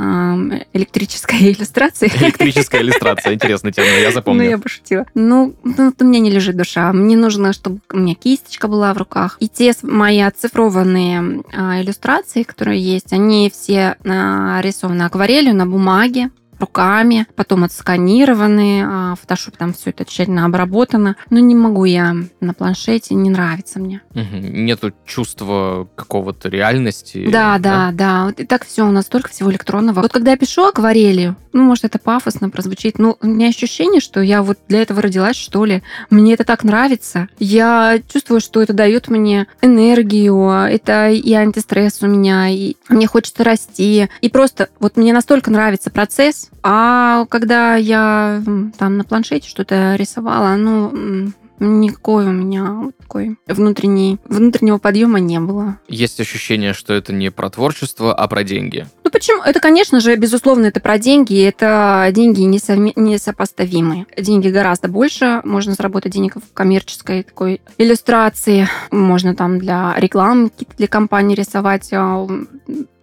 электрической 0.73 1.39
иллюстрацией. 1.53 2.11
Электрическая 2.17 2.81
иллюстрация, 2.83 3.35
интересный 3.35 3.73
термин, 3.73 4.01
я 4.01 4.09
Ну, 4.09 4.15
запомню. 4.15 4.49
я 4.49 4.59
пошутила. 4.59 5.07
Ну, 5.15 5.55
ну, 5.63 5.93
меня 6.01 6.21
не 6.21 6.31
лежит 6.31 6.57
душа. 6.57 6.93
Мне 6.93 7.17
нужно, 7.17 7.53
чтобы 7.53 7.81
у 7.93 7.99
меня 7.99 8.15
кисточка 8.15 8.69
была 8.69 8.95
в 8.95 8.99
руках. 8.99 9.37
И 9.41 9.49
те 9.49 9.73
мои 9.83 10.21
оцифрованные 10.21 11.43
а, 11.53 11.81
иллюстрации, 11.83 12.43
которые 12.43 12.81
есть, 12.81 13.13
они 13.13 13.51
все 13.51 13.97
нарисованы 14.05 15.03
акварелью 15.03 15.55
на 15.55 15.67
бумаге 15.67 16.31
руками, 16.63 17.27
потом 17.37 17.65
отсканированы, 17.65 18.83
а, 18.85 19.15
Photoshop 19.15 19.55
там 19.59 19.75
все 19.75 19.91
это 19.91 20.05
тщательно 20.05 20.47
обработано. 20.47 21.17
Но 21.29 21.39
не 21.41 21.55
могу 21.55 21.85
я 21.85 22.15
на 22.41 22.55
планшете, 22.55 23.15
не 23.15 23.31
нравится 23.31 23.79
мне. 23.79 24.01
Мгм. 24.15 24.65
Нету 24.65 24.93
чувства 25.05 25.89
какого-то 25.95 26.49
реальности. 26.49 27.29
Да, 27.31 27.59
да, 27.59 27.91
да. 27.93 28.27
Вот 28.27 28.41
и 28.41 28.47
так 28.47 28.65
все, 28.65 28.87
у 28.87 28.91
нас 28.91 29.07
столько 29.07 29.29
всего 29.29 29.51
электронного. 29.51 30.01
Вот 30.01 30.13
когда 30.13 30.31
я 30.31 30.37
пишу 30.37 30.65
акварелью, 30.65 31.37
ну, 31.53 31.65
может, 31.65 31.85
это 31.85 31.99
пафосно 31.99 32.49
прозвучит, 32.49 32.99
но 32.99 33.17
у 33.21 33.27
меня 33.27 33.49
ощущение, 33.49 34.01
что 34.01 34.21
я 34.21 34.43
вот 34.43 34.59
для 34.69 34.83
этого 34.83 35.03
родилась, 35.03 35.37
что 35.37 35.65
ли. 35.65 35.83
Мне 36.11 36.35
это 36.35 36.45
так 36.45 36.65
нравится. 36.65 37.29
Я 37.39 38.01
чувствую, 38.11 38.41
что 38.41 38.63
это 38.63 38.73
дает 38.73 39.09
мне 39.09 39.47
энергию, 39.61 40.49
это 40.49 41.11
и 41.11 41.33
антистресс 41.33 42.03
у 42.03 42.07
меня, 42.07 42.49
и 42.49 42.77
мне 42.89 43.07
хочется 43.07 43.45
расти. 43.45 44.09
И 44.21 44.29
просто 44.29 44.69
вот 44.79 44.97
мне 44.97 45.13
настолько 45.13 45.51
нравится 45.51 45.91
процесс, 45.91 46.51
а 46.63 47.27
когда 47.27 47.77
я 47.77 48.43
там 48.79 48.97
на 48.97 49.05
планшете 49.05 49.49
что-то 49.49 49.97
рисовала, 49.97 50.57
ну, 50.57 51.33
никакой 51.65 52.27
у 52.27 52.33
меня 52.33 52.91
такой 52.99 53.37
внутренний, 53.47 54.19
внутреннего 54.25 54.79
подъема 54.79 55.21
не 55.21 55.41
было. 55.41 55.79
Есть 55.89 56.21
ощущение, 56.21 56.73
что 56.73 56.95
это 56.95 57.13
не 57.13 57.31
про 57.31 57.51
творчество, 57.51 58.15
а 58.15 58.27
про 58.29 58.43
деньги. 58.45 58.87
Ну 59.05 59.11
почему? 59.11 59.43
Это, 59.43 59.61
конечно 59.61 60.01
же, 60.01 60.17
безусловно, 60.17 60.67
это 60.67 60.81
про 60.81 60.99
деньги. 60.99 61.43
Это 61.43 62.09
деньги 62.13 62.41
несовме- 62.43 62.93
несопоставимые. 62.97 64.07
Деньги 64.17 64.49
гораздо 64.49 64.89
больше. 64.89 65.41
Можно 65.45 65.75
заработать 65.75 66.13
денег 66.13 66.37
в 66.37 66.53
коммерческой 66.55 67.23
такой 67.23 67.61
иллюстрации. 67.79 68.69
Можно 68.91 69.35
там 69.35 69.59
для 69.59 69.95
рекламы 69.97 70.51
для 70.79 70.89
компаний 70.89 71.35
рисовать. 71.35 71.89
А, 71.93 72.27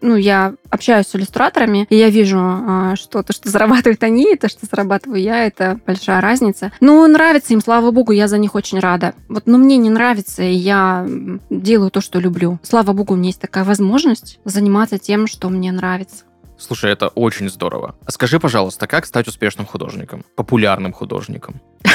Ну, 0.01 0.15
я 0.15 0.53
общаюсь 0.69 1.07
с 1.07 1.15
иллюстраторами, 1.17 1.85
и 1.89 1.97
я 1.97 2.09
вижу, 2.09 2.37
а, 2.39 2.95
что 2.95 3.21
то, 3.21 3.33
что 3.33 3.49
зарабатывают 3.49 4.01
они, 4.01 4.31
и 4.33 4.37
то, 4.37 4.47
что 4.47 4.65
зарабатываю 4.65 5.21
я, 5.21 5.45
это 5.45 5.77
большая 5.85 6.21
разница. 6.21 6.71
Ну, 6.79 7.05
нравится 7.05 7.53
им, 7.53 7.59
слава 7.61 7.91
богу, 7.91 8.13
я 8.13 8.29
за 8.29 8.37
них 8.37 8.48
очень 8.55 8.79
рада. 8.79 9.13
Вот, 9.27 9.43
но 9.45 9.57
мне 9.57 9.77
не 9.77 9.89
нравится, 9.89 10.43
и 10.43 10.53
я 10.53 11.05
делаю 11.49 11.91
то, 11.91 12.01
что 12.01 12.19
люблю. 12.19 12.59
Слава 12.63 12.93
богу, 12.93 13.13
у 13.13 13.17
меня 13.17 13.27
есть 13.27 13.41
такая 13.41 13.63
возможность 13.63 14.39
заниматься 14.45 14.97
тем, 14.97 15.27
что 15.27 15.49
мне 15.49 15.71
нравится. 15.71 16.23
Слушай, 16.57 16.91
это 16.91 17.07
очень 17.07 17.49
здорово. 17.49 17.95
А 18.05 18.11
скажи, 18.11 18.39
пожалуйста, 18.39 18.85
как 18.85 19.05
стать 19.05 19.27
успешным 19.27 19.65
художником? 19.65 20.25
Популярным 20.35 20.91
художником? 20.91 21.61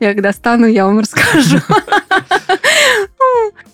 Я 0.00 0.12
когда 0.12 0.32
стану, 0.32 0.66
я 0.66 0.86
вам 0.86 1.00
расскажу. 1.00 1.58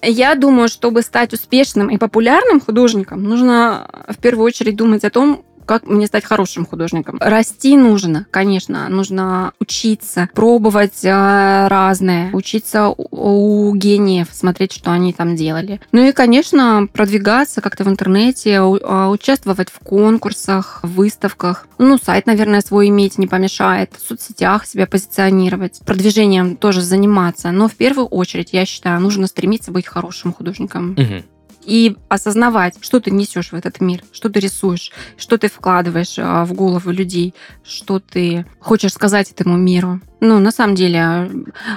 Я 0.03 0.35
думаю, 0.35 0.69
чтобы 0.69 1.03
стать 1.03 1.33
успешным 1.33 1.89
и 1.89 1.97
популярным 1.97 2.61
художником, 2.61 3.23
нужно 3.23 3.89
в 4.09 4.19
первую 4.19 4.47
очередь 4.47 4.77
думать 4.77 5.05
о 5.05 5.11
том, 5.11 5.45
как 5.69 5.87
мне 5.87 6.07
стать 6.07 6.25
хорошим 6.25 6.65
художником. 6.65 7.19
Расти 7.21 7.77
нужно, 7.77 8.27
конечно, 8.31 8.89
нужно 8.89 9.53
учиться, 9.61 10.31
пробовать 10.35 11.05
э, 11.05 11.69
разное, 11.69 12.31
учиться 12.33 12.89
у, 12.89 13.75
гениев, 13.75 14.29
смотреть, 14.33 14.73
что 14.73 14.91
они 14.91 15.13
там 15.13 15.37
делали. 15.37 15.81
Ну 15.93 16.09
и, 16.09 16.13
конечно, 16.13 16.89
продвигаться 16.91 17.61
как-то 17.61 17.85
в 17.85 17.89
интернете, 17.89 18.59
а, 18.59 19.11
участвовать 19.11 19.69
в 19.69 19.79
конкурсах, 19.81 20.81
выставках. 20.83 21.69
Ну, 21.77 21.99
сайт, 21.99 22.27
наверное, 22.27 22.63
свой 22.63 22.89
иметь 22.89 23.19
не 23.19 23.27
помешает, 23.27 23.93
в 23.95 24.09
соцсетях 24.09 24.67
себя 24.67 24.87
позиционировать, 24.87 25.81
продвижением 25.85 26.57
тоже 26.57 26.81
заниматься. 26.81 27.51
Но 27.51 27.69
в 27.69 27.75
первую 27.75 28.07
очередь, 28.07 28.53
я 28.53 28.65
считаю, 28.65 29.01
нужно 29.01 29.27
стремиться 29.27 29.71
быть 29.71 29.87
хорошим 29.87 30.33
художником 30.33 30.95
Мгм. 30.97 31.25
И 31.69 31.97
осознавать, 32.09 32.77
что 32.81 32.99
ты 32.99 33.11
несешь 33.11 33.53
в 33.53 33.55
этот 33.55 33.81
мир, 33.81 34.03
что 34.11 34.31
ты 34.31 34.41
рисуешь, 34.41 34.91
что 35.19 35.37
ты 35.37 35.49
вкладываешь 35.49 36.15
а, 36.19 36.45
в 36.47 36.55
голову 36.55 36.91
людей, 36.91 37.35
что 37.63 38.01
ты 38.01 38.47
хочешь 38.59 38.95
сказать 38.95 39.31
этому 39.31 39.59
миру. 39.59 40.01
Ну, 40.21 40.39
на 40.41 40.51
самом 40.51 40.75
деле, 40.75 41.31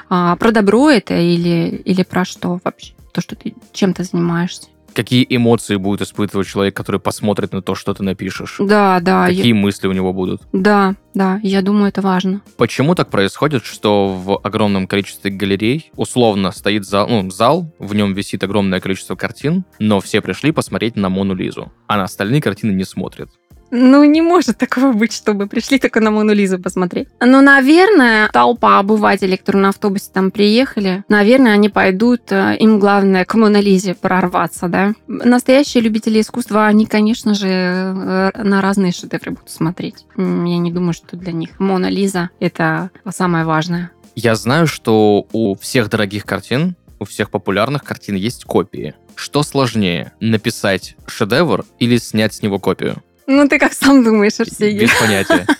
а, 0.09 0.35
про 0.37 0.51
добро 0.51 0.89
это 0.89 1.15
или, 1.19 1.81
или 1.83 2.03
про 2.03 2.23
что 2.23 2.59
вообще? 2.63 2.93
То, 3.11 3.19
что 3.19 3.35
ты 3.35 3.53
чем-то 3.73 4.03
занимаешься. 4.03 4.69
Какие 4.93 5.25
эмоции 5.29 5.77
будет 5.77 6.01
испытывать 6.01 6.47
человек, 6.47 6.75
который 6.75 6.99
посмотрит 6.99 7.53
на 7.53 7.61
то, 7.61 7.75
что 7.75 7.93
ты 7.93 8.03
напишешь? 8.03 8.55
Да, 8.59 8.99
да, 8.99 9.27
я- 9.27 9.35
Какие 9.37 9.53
мысли 9.53 9.87
у 9.87 9.91
него 9.93 10.13
будут? 10.13 10.41
да, 10.51 10.95
да, 11.13 11.39
я 11.43 11.61
думаю, 11.61 11.87
это 11.89 12.01
важно. 12.01 12.41
Почему 12.57 12.95
так 12.95 13.09
происходит, 13.09 13.65
что 13.65 14.07
в 14.07 14.37
огромном 14.43 14.87
количестве 14.87 15.31
галерей 15.31 15.91
условно 15.95 16.51
стоит 16.51 16.85
зал, 16.85 17.07
ну, 17.09 17.29
зал, 17.31 17.73
в 17.79 17.93
нем 17.93 18.13
висит 18.13 18.43
огромное 18.43 18.79
количество 18.79 19.15
картин, 19.15 19.65
но 19.79 19.99
все 19.99 20.21
пришли 20.21 20.51
посмотреть 20.51 20.95
на 20.95 21.09
Мону 21.09 21.33
Лизу, 21.35 21.71
а 21.87 21.97
на 21.97 22.03
остальные 22.03 22.41
картины 22.41 22.71
не 22.71 22.83
смотрят? 22.85 23.29
Ну, 23.71 24.03
не 24.03 24.21
может 24.21 24.57
такого 24.57 24.91
быть, 24.91 25.13
чтобы 25.13 25.47
пришли 25.47 25.79
только 25.79 26.01
на 26.01 26.11
Мону 26.11 26.33
Лизу 26.33 26.59
посмотреть. 26.59 27.07
Ну, 27.21 27.41
наверное, 27.41 28.29
толпа 28.29 28.79
обывателей, 28.79 29.37
которые 29.37 29.63
на 29.63 29.69
автобусе 29.69 30.09
там 30.13 30.29
приехали, 30.29 31.03
наверное, 31.07 31.53
они 31.53 31.69
пойдут, 31.69 32.31
э, 32.31 32.57
им 32.59 32.79
главное 32.79 33.23
к 33.23 33.33
Моно 33.35 33.59
Лизе 33.59 33.95
прорваться, 33.95 34.67
да. 34.67 34.93
Настоящие 35.07 35.83
любители 35.83 36.19
искусства, 36.19 36.67
они, 36.67 36.85
конечно 36.85 37.33
же, 37.33 37.47
э, 37.47 38.31
на 38.43 38.61
разные 38.61 38.91
шедевры 38.91 39.31
будут 39.31 39.49
смотреть. 39.49 40.05
Я 40.17 40.57
не 40.57 40.71
думаю, 40.71 40.93
что 40.93 41.15
для 41.15 41.31
них 41.31 41.59
Мона 41.59 41.89
Лиза— 41.89 42.29
это 42.39 42.91
самое 43.09 43.45
важное. 43.45 43.91
Я 44.15 44.35
знаю, 44.35 44.67
что 44.67 45.25
у 45.31 45.55
всех 45.55 45.89
дорогих 45.89 46.25
картин, 46.25 46.75
у 46.99 47.05
всех 47.05 47.31
популярных 47.31 47.83
картин 47.83 48.15
есть 48.15 48.43
копии. 48.43 48.93
Что 49.15 49.43
сложнее, 49.43 50.11
написать 50.19 50.95
шедевр 51.07 51.65
или 51.79 51.97
снять 51.97 52.33
с 52.33 52.41
него 52.41 52.59
копию? 52.59 53.01
Ну, 53.27 53.47
ты 53.47 53.59
как 53.59 53.73
сам 53.73 54.03
думаешь, 54.03 54.39
Арсений? 54.39 54.81
Без 54.81 54.93
понятия. 54.99 55.45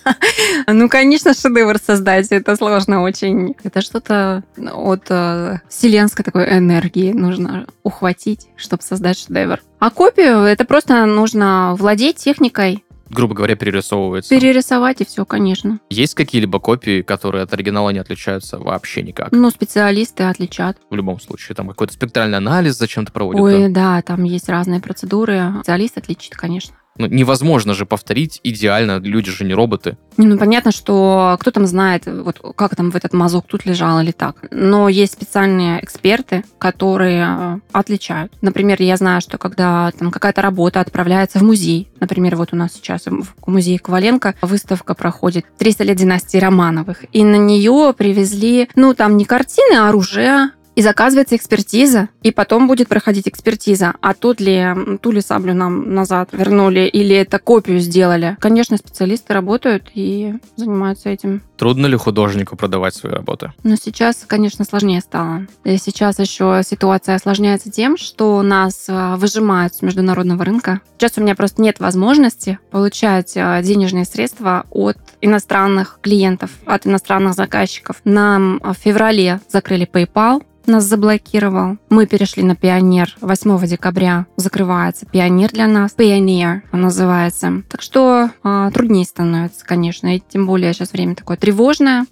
Ну, 0.68 0.90
конечно, 0.90 1.34
шедевр 1.34 1.78
создать, 1.78 2.28
это 2.32 2.56
сложно 2.56 3.02
очень. 3.02 3.56
Это 3.64 3.82
что-то 3.82 4.44
от 4.58 5.06
э, 5.10 5.60
вселенской 5.70 6.24
такой 6.24 6.46
энергии 6.58 7.12
нужно 7.12 7.68
ухватить, 7.84 8.48
чтобы 8.56 8.84
создать 8.84 9.18
шедевр. 9.18 9.60
А 9.80 9.90
копию, 9.90 10.40
это 10.40 10.66
просто 10.66 11.06
нужно 11.06 11.76
владеть 11.78 12.18
техникой, 12.18 12.84
грубо 13.12 13.36
говоря, 13.36 13.56
перерисовывается. 13.56 14.30
Перерисовать 14.30 15.02
и 15.02 15.06
все, 15.06 15.26
конечно. 15.26 15.80
Есть 15.90 16.16
какие-либо 16.16 16.60
копии, 16.60 17.02
которые 17.02 17.44
от 17.44 17.54
оригинала 17.54 17.90
не 17.90 18.00
отличаются 18.00 18.58
вообще 18.58 19.04
никак? 19.04 19.32
Ну, 19.32 19.50
специалисты 19.50 20.24
отличат. 20.24 20.78
В 20.90 20.96
любом 20.96 21.20
случае, 21.20 21.56
там 21.56 21.68
какой-то 21.68 21.94
спектральный 21.94 22.38
анализ 22.38 22.78
зачем-то 22.78 23.12
проводят. 23.12 23.42
Ой, 23.42 23.68
да? 23.70 23.98
да, 23.98 24.02
там 24.02 24.24
есть 24.24 24.50
разные 24.50 24.80
процедуры. 24.80 25.54
Специалист 25.58 25.98
отличит, 25.98 26.36
конечно. 26.36 26.76
Ну, 27.02 27.08
невозможно 27.08 27.74
же 27.74 27.88
повторить 27.88 28.40
идеально, 28.44 29.00
люди 29.00 29.32
же 29.32 29.44
не 29.44 29.56
роботы. 29.56 29.98
Не, 30.18 30.28
Ну, 30.28 30.38
понятно, 30.38 30.72
что 30.72 31.36
кто 31.40 31.50
там 31.50 31.66
знает, 31.66 32.04
вот 32.06 32.40
как 32.56 32.76
там 32.76 32.92
в 32.92 32.96
этот 32.96 33.14
мазок 33.14 33.46
тут 33.48 33.66
лежал 33.66 34.00
или 34.02 34.12
так. 34.12 34.36
Но 34.52 34.88
есть 34.88 35.14
специальные 35.14 35.84
эксперты, 35.84 36.44
которые 36.60 37.26
э, 37.28 37.60
отличают. 37.72 38.32
Например, 38.42 38.80
я 38.80 38.98
знаю, 38.98 39.22
что 39.22 39.40
когда 39.40 39.92
там 39.98 40.12
какая-то 40.12 40.44
работа 40.44 40.80
отправляется 40.80 41.40
в 41.40 41.42
музей, 41.42 41.90
например, 42.00 42.36
вот 42.36 42.54
у 42.54 42.56
нас 42.56 42.74
сейчас 42.74 43.08
в 43.08 43.34
музее 43.48 43.80
Коваленко 43.80 44.36
выставка 44.44 44.94
проходит 44.94 45.46
300 45.58 45.84
лет 45.86 45.98
династии 45.98 46.38
Романовых, 46.38 47.06
и 47.12 47.24
на 47.24 47.38
нее 47.38 47.96
привезли, 47.98 48.70
ну, 48.76 48.94
там 48.94 49.18
не 49.18 49.26
картины, 49.26 49.78
а 49.78 49.90
оружие, 49.90 50.52
и 50.76 50.82
заказывается 50.82 51.36
экспертиза, 51.36 52.10
и 52.24 52.32
потом 52.32 52.68
будет 52.68 52.88
проходить 52.88 53.28
экспертиза. 53.28 53.94
А 54.02 54.14
тот 54.14 54.40
ли, 54.40 54.66
ту 55.02 55.12
ли 55.12 55.22
саблю 55.22 55.54
нам 55.54 55.94
назад 55.94 56.30
вернули, 56.32 56.82
или 56.82 57.16
это 57.16 57.40
копию 57.40 57.80
сделали. 57.80 58.38
Конечно, 58.40 58.78
специалисты 58.78 59.34
работают 59.34 59.92
и 59.94 60.36
занимаются 60.56 61.10
этим. 61.10 61.42
Трудно 61.62 61.86
ли 61.86 61.96
художнику 61.96 62.56
продавать 62.56 62.96
свои 62.96 63.14
работы? 63.14 63.54
Но 63.62 63.76
сейчас, 63.76 64.24
конечно, 64.26 64.66
сложнее 64.66 65.00
стало. 65.00 65.46
И 65.64 65.78
сейчас 65.78 66.18
еще 66.18 66.64
ситуация 66.66 67.14
осложняется 67.14 67.70
тем, 67.70 67.98
что 67.98 68.42
нас 68.42 68.86
а, 68.90 69.16
выжимают 69.16 69.76
с 69.76 69.84
международного 69.84 70.44
рынка. 70.44 70.82
Сейчас 70.98 71.20
у 71.20 71.22
меня 71.22 71.36
просто 71.36 71.62
нет 71.62 71.80
возможности 71.80 72.58
получать 72.72 73.34
а, 73.38 73.62
денежные 73.62 74.06
средства 74.06 74.66
от 74.72 74.98
иностранных 75.22 76.00
клиентов, 76.02 76.50
от 76.66 76.88
иностранных 76.88 77.36
заказчиков. 77.36 77.98
Нам 78.06 78.60
а, 78.64 78.74
в 78.74 78.78
феврале 78.78 79.40
закрыли 79.48 79.88
PayPal, 79.88 80.42
нас 80.66 80.86
заблокировал. 80.86 81.78
Мы 81.90 82.06
перешли 82.06 82.44
на 82.44 82.56
Пионер. 82.56 83.16
8 83.22 83.68
декабря 83.68 84.26
закрывается 84.38 85.06
Пионер 85.06 85.52
для 85.52 85.68
нас. 85.68 85.96
Он 85.98 86.82
называется. 86.82 87.64
Так 87.70 87.82
что 87.82 88.30
а, 88.44 88.70
труднее 88.72 89.06
становится, 89.06 89.66
конечно. 89.66 90.16
И 90.16 90.22
тем 90.22 90.46
более 90.46 90.74
сейчас 90.74 90.94
время 90.94 91.16
такое 91.16 91.38
тревожное. 91.38 91.51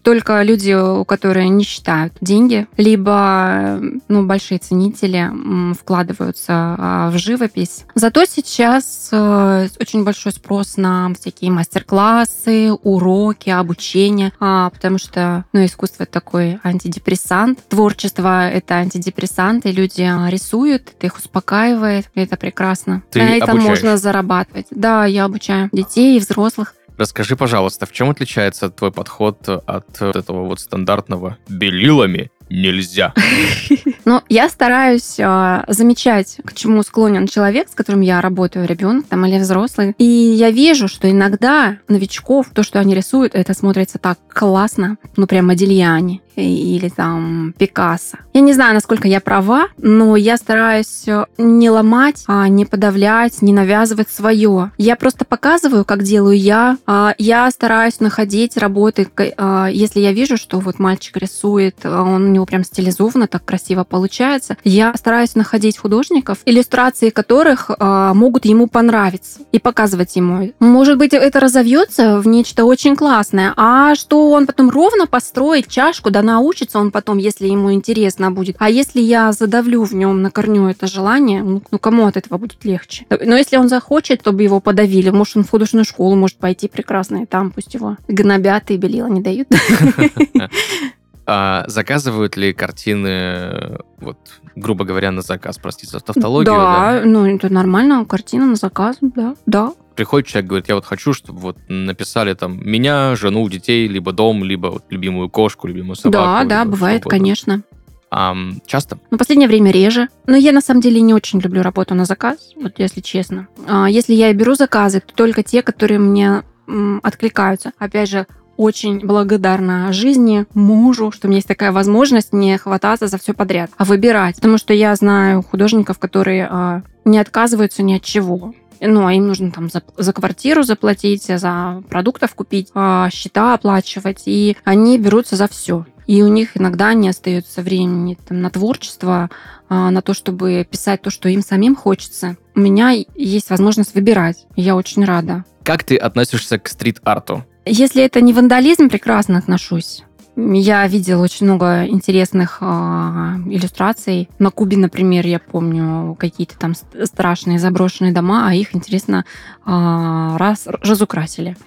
Только 0.03 0.41
люди, 0.43 0.73
у 0.73 1.05
которые 1.05 1.49
не 1.49 1.63
считают 1.63 2.13
деньги, 2.21 2.67
либо 2.77 3.79
ну, 4.07 4.25
большие 4.25 4.59
ценители 4.59 5.29
вкладываются 5.73 6.75
а, 6.77 7.11
в 7.11 7.17
живопись. 7.17 7.85
Зато 7.95 8.25
сейчас 8.25 9.09
э, 9.11 9.67
очень 9.79 10.03
большой 10.03 10.31
спрос 10.31 10.77
на 10.77 11.11
всякие 11.19 11.51
мастер-классы, 11.51 12.71
уроки, 12.71 13.49
обучение, 13.49 14.33
а, 14.39 14.69
потому 14.69 14.97
что 14.97 15.45
ну, 15.53 15.65
искусство 15.65 16.03
это 16.03 16.13
такой 16.13 16.59
антидепрессант, 16.63 17.59
творчество 17.67 18.47
это 18.47 18.75
антидепрессант, 18.75 19.65
и 19.65 19.71
люди 19.71 20.01
а, 20.01 20.29
рисуют, 20.29 20.93
это 20.97 21.07
их 21.07 21.17
успокаивает, 21.17 22.09
и 22.15 22.21
это 22.21 22.37
прекрасно. 22.37 23.03
Ты 23.11 23.19
На 23.19 23.29
этом 23.37 23.59
можно 23.59 23.97
зарабатывать. 23.97 24.67
Да, 24.71 25.05
я 25.05 25.25
обучаю 25.25 25.69
детей 25.71 26.17
и 26.17 26.19
взрослых. 26.19 26.73
Расскажи, 26.99 27.37
пожалуйста, 27.37 27.85
в 27.85 27.93
чем 27.93 28.09
отличается 28.09 28.69
твой 28.69 28.91
подход 28.91 29.47
от 29.47 30.01
вот 30.01 30.15
этого 30.17 30.43
вот 30.45 30.59
стандартного 30.59 31.37
«белилами 31.47 32.29
нельзя»? 32.49 33.13
Но 34.05 34.23
я 34.27 34.49
стараюсь 34.49 35.17
а, 35.19 35.65
замечать, 35.67 36.37
к 36.43 36.53
чему 36.53 36.81
склонен 36.83 37.27
человек, 37.27 37.69
с 37.69 37.75
которым 37.75 38.01
я 38.01 38.21
работаю, 38.21 38.67
ребенок 38.67 39.05
там 39.07 39.25
или 39.25 39.37
взрослый. 39.37 39.93
И 39.97 40.03
я 40.03 40.49
вижу, 40.49 40.87
что 40.87 41.09
иногда 41.09 41.77
новичков, 41.87 42.47
то, 42.53 42.63
что 42.63 42.79
они 42.79 42.95
рисуют, 42.95 43.35
это 43.35 43.53
смотрится 43.53 43.99
так 43.99 44.17
классно, 44.27 44.97
ну 45.15 45.27
прям 45.27 45.47
Модильяне 45.47 46.21
или 46.35 46.89
там 46.89 47.53
Пикассо. 47.57 48.17
Я 48.33 48.41
не 48.41 48.53
знаю, 48.53 48.73
насколько 48.73 49.07
я 49.07 49.19
права, 49.19 49.67
но 49.77 50.15
я 50.15 50.37
стараюсь 50.37 51.07
э, 51.07 51.25
не 51.37 51.69
ломать, 51.69 52.23
а 52.27 52.47
не 52.47 52.65
подавлять, 52.65 53.41
не 53.41 53.51
навязывать 53.51 54.09
свое. 54.09 54.71
Я 54.77 54.95
просто 54.95 55.25
показываю, 55.25 55.83
как 55.83 56.03
делаю 56.03 56.37
я. 56.37 56.77
А, 56.85 57.13
Я 57.17 57.51
стараюсь 57.51 57.99
находить 57.99 58.57
работы, 58.57 59.09
а, 59.37 59.67
если 59.67 59.99
я 59.99 60.13
вижу, 60.13 60.37
что 60.37 60.59
вот 60.59 60.79
мальчик 60.79 61.17
рисует, 61.17 61.75
а 61.83 62.03
он 62.03 62.37
у 62.38 62.38
него 62.39 62.45
прям 62.45 62.63
стилизованно, 62.63 63.27
так 63.27 63.45
красиво 63.45 63.83
получается. 63.83 64.57
Я 64.63 64.93
стараюсь 64.95 65.35
находить 65.35 65.77
художников, 65.77 66.39
иллюстрации 66.45 67.09
которых 67.09 67.69
а, 67.77 68.13
могут 68.13 68.45
ему 68.45 68.67
понравиться 68.67 69.41
и 69.51 69.59
показывать 69.59 70.15
ему. 70.15 70.51
Может 70.59 70.97
быть, 70.97 71.13
это 71.13 71.39
разовьется 71.39 72.19
в 72.19 72.27
нечто 72.27 72.65
очень 72.65 72.95
классное, 72.95 73.53
а 73.57 73.95
что 73.95 74.31
он 74.31 74.47
потом 74.47 74.69
ровно 74.69 75.05
построит 75.05 75.67
чашку, 75.67 76.11
да 76.11 76.21
научится 76.21 76.79
он 76.79 76.91
потом, 76.91 77.17
если 77.17 77.47
ему 77.47 77.73
интересно 77.73 78.31
будет. 78.31 78.55
А 78.59 78.69
если 78.69 79.01
я 79.01 79.31
задавлю 79.31 79.83
в 79.83 79.93
нем 79.93 80.21
на 80.21 80.31
корню 80.31 80.67
это 80.67 80.87
желание, 80.87 81.43
ну, 81.43 81.61
ну, 81.71 81.79
кому 81.79 82.05
от 82.05 82.17
этого 82.17 82.37
будет 82.37 82.63
легче? 82.63 83.05
Но 83.09 83.35
если 83.35 83.57
он 83.57 83.69
захочет, 83.69 84.21
чтобы 84.21 84.43
его 84.43 84.59
подавили, 84.59 85.09
может, 85.09 85.37
он 85.37 85.43
в 85.43 85.49
художественную 85.49 85.85
школу 85.85 86.15
может 86.15 86.37
пойти 86.37 86.67
прекрасно, 86.67 87.23
и 87.23 87.25
там 87.25 87.51
пусть 87.51 87.73
его 87.73 87.97
гнобят 88.07 88.71
и 88.71 88.77
белила 88.77 89.07
не 89.07 89.21
дают. 89.21 89.47
А 91.31 91.63
заказывают 91.67 92.37
ли 92.37 92.53
картины, 92.53 93.77
вот, 93.99 94.17
грубо 94.55 94.83
говоря, 94.83 95.11
на 95.11 95.21
заказ, 95.21 95.59
простите 95.59 95.91
за 95.91 95.99
тавтологию? 95.99 96.55
Да, 96.55 97.03
ну 97.05 97.23
это 97.23 97.53
нормально, 97.53 98.03
картина 98.03 98.47
на 98.47 98.55
заказ, 98.55 98.97
да, 99.01 99.35
да. 99.45 99.73
Приходит 99.95 100.27
человек, 100.27 100.49
говорит, 100.49 100.69
я 100.69 100.73
вот 100.73 100.85
хочу, 100.85 101.13
чтобы 101.13 101.39
вот 101.39 101.57
написали 101.67 102.33
там 102.33 102.59
меня, 102.67 103.15
жену, 103.15 103.47
детей, 103.47 103.87
либо 103.87 104.11
дом, 104.11 104.43
либо 104.43 104.67
вот 104.69 104.85
любимую 104.89 105.29
кошку, 105.29 105.67
любимую 105.67 105.97
собаку. 105.97 106.47
Да, 106.49 106.63
да, 106.63 106.65
бывает, 106.65 107.01
угодно. 107.01 107.19
конечно. 107.19 107.61
А, 108.09 108.35
часто? 108.65 108.97
В 109.11 109.17
последнее 109.17 109.47
время 109.47 109.69
реже. 109.69 110.07
Но 110.25 110.35
я 110.35 110.51
на 110.51 110.61
самом 110.61 110.81
деле 110.81 110.99
не 110.99 111.13
очень 111.13 111.39
люблю 111.41 111.61
работу 111.61 111.93
на 111.93 112.05
заказ, 112.05 112.53
вот 112.55 112.79
если 112.79 113.01
честно. 113.01 113.47
А, 113.67 113.87
Если 113.87 114.15
я 114.15 114.31
и 114.31 114.33
беру 114.33 114.55
заказы, 114.55 114.99
то 114.99 115.13
только 115.13 115.43
те, 115.43 115.61
которые 115.61 115.99
мне 115.99 116.41
м, 116.67 116.99
откликаются. 117.03 117.71
Опять 117.77 118.09
же, 118.09 118.25
очень 118.59 118.99
благодарна 118.99 119.93
жизни, 119.93 120.45
мужу, 120.53 121.11
что 121.11 121.27
у 121.27 121.29
меня 121.29 121.37
есть 121.37 121.47
такая 121.47 121.71
возможность 121.71 122.33
не 122.33 122.57
хвататься 122.57 123.07
за 123.07 123.17
все 123.17 123.33
подряд, 123.33 123.71
а 123.77 123.85
выбирать. 123.85 124.35
Потому 124.35 124.57
что 124.57 124.73
я 124.73 124.93
знаю 124.95 125.41
художников, 125.41 125.97
которые 125.97 126.45
а, 126.51 126.81
не 127.05 127.19
отказываются 127.19 127.83
ни 127.83 127.93
от 127.93 128.03
чего. 128.03 128.53
Ну, 128.81 129.05
а 129.05 129.13
им 129.13 129.27
нужно 129.27 129.51
там 129.51 129.69
за, 129.69 129.81
за 129.95 130.11
квартиру 130.11 130.63
заплатить, 130.63 131.23
за 131.23 131.81
продуктов 131.89 132.35
купить, 132.35 132.67
а, 132.73 133.09
счета 133.11 133.53
оплачивать. 133.53 134.23
И 134.25 134.57
они 134.65 134.97
берутся 134.97 135.37
за 135.37 135.47
все. 135.47 135.85
И 136.05 136.21
у 136.21 136.27
них 136.27 136.57
иногда 136.57 136.93
не 136.93 137.07
остается 137.07 137.61
времени 137.61 138.17
там, 138.27 138.41
на 138.41 138.49
творчество, 138.49 139.29
а, 139.69 139.89
на 139.89 140.01
то, 140.01 140.13
чтобы 140.13 140.67
писать 140.69 141.01
то, 141.01 141.11
что 141.11 141.29
им 141.29 141.43
самим 141.43 141.77
хочется. 141.77 142.35
У 142.55 142.59
меня 142.59 142.93
есть 143.15 143.49
возможность 143.51 143.95
выбирать. 143.95 144.47
Я 144.57 144.75
очень 144.75 145.05
рада. 145.05 145.45
Как 145.63 145.85
ты 145.85 145.95
относишься 145.95 146.59
к 146.59 146.67
стрит-арту? 146.67 147.45
Если 147.69 148.03
это 148.03 148.21
не 148.21 148.33
вандализм, 148.33 148.89
прекрасно 148.89 149.37
отношусь. 149.37 150.03
Я 150.35 150.87
видела 150.87 151.21
очень 151.23 151.45
много 151.47 151.85
интересных 151.85 152.59
а, 152.61 153.35
иллюстраций. 153.45 154.29
На 154.39 154.51
Кубе, 154.51 154.77
например, 154.77 155.25
я 155.25 155.39
помню 155.39 156.15
какие-то 156.17 156.57
там 156.57 156.75
ст- 156.75 156.85
страшные 157.05 157.59
заброшенные 157.59 158.13
дома, 158.13 158.47
а 158.47 158.53
их, 158.53 158.73
интересно, 158.73 159.25
а, 159.65 160.37
раз 160.37 160.65
разукрасили. 160.67 161.57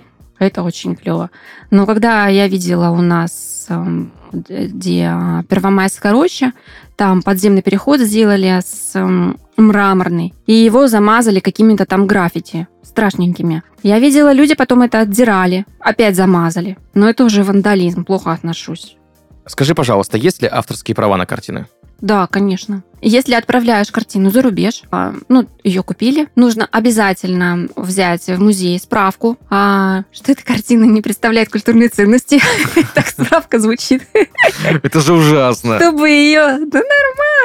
Это 0.43 0.65
очень 0.65 0.97
клево. 0.97 1.31
Но 1.71 1.87
когда 1.87 2.27
я 2.27 2.49
видела 2.49 2.91
у 2.91 3.01
нас, 3.01 3.67
эм, 3.69 4.11
где 4.33 5.05
а, 5.05 5.45
Первомайская 5.49 6.11
роща, 6.11 6.53
там 6.97 7.23
подземный 7.23 7.63
переход 7.63 8.01
сделали 8.01 8.61
с 8.61 8.91
эм, 8.97 9.39
мраморный, 9.57 10.35
и 10.47 10.53
его 10.53 10.89
замазали 10.89 11.39
какими-то 11.39 11.87
там 11.87 12.09
граффити 12.09 12.67
страшненькими. 12.83 13.63
Я 13.85 14.01
видела, 14.01 14.33
люди 14.33 14.57
потом 14.57 14.83
это 14.83 14.99
отдирали, 14.99 15.65
опять 15.79 16.17
замазали. 16.17 16.77
Но 16.93 17.09
это 17.09 17.25
уже 17.25 17.45
вандализм, 17.45 18.05
плохо 18.05 18.33
отношусь. 18.33 18.97
Скажи, 19.47 19.77
пожалуйста, 19.77 20.19
есть 20.19 20.43
ли 20.43 20.49
авторские 20.51 20.97
права 20.97 21.17
на 21.17 21.25
картины? 21.25 21.67
Да, 22.03 22.27
конечно. 22.27 22.83
Если 23.01 23.35
отправляешь 23.35 23.91
картину 23.91 24.31
за 24.31 24.43
рубеж, 24.43 24.83
а, 24.93 25.13
ну, 25.29 25.49
ее 25.65 25.83
купили, 25.83 26.29
нужно 26.37 26.69
обязательно 26.71 27.69
взять 27.75 28.27
в 28.29 28.41
музей 28.41 28.79
справку, 28.79 29.39
а, 29.51 30.05
что 30.13 30.31
эта 30.31 30.45
картина 30.45 30.85
не 30.85 31.03
представляет 31.03 31.49
культурной 31.49 31.89
ценности. 31.89 32.41
Так 32.95 33.09
справка 33.09 33.59
звучит. 33.59 34.03
Это 34.83 35.01
же 35.01 35.15
ужасно. 35.15 35.79
Чтобы 35.79 36.09
ее... 36.11 36.59
Да 36.67 36.81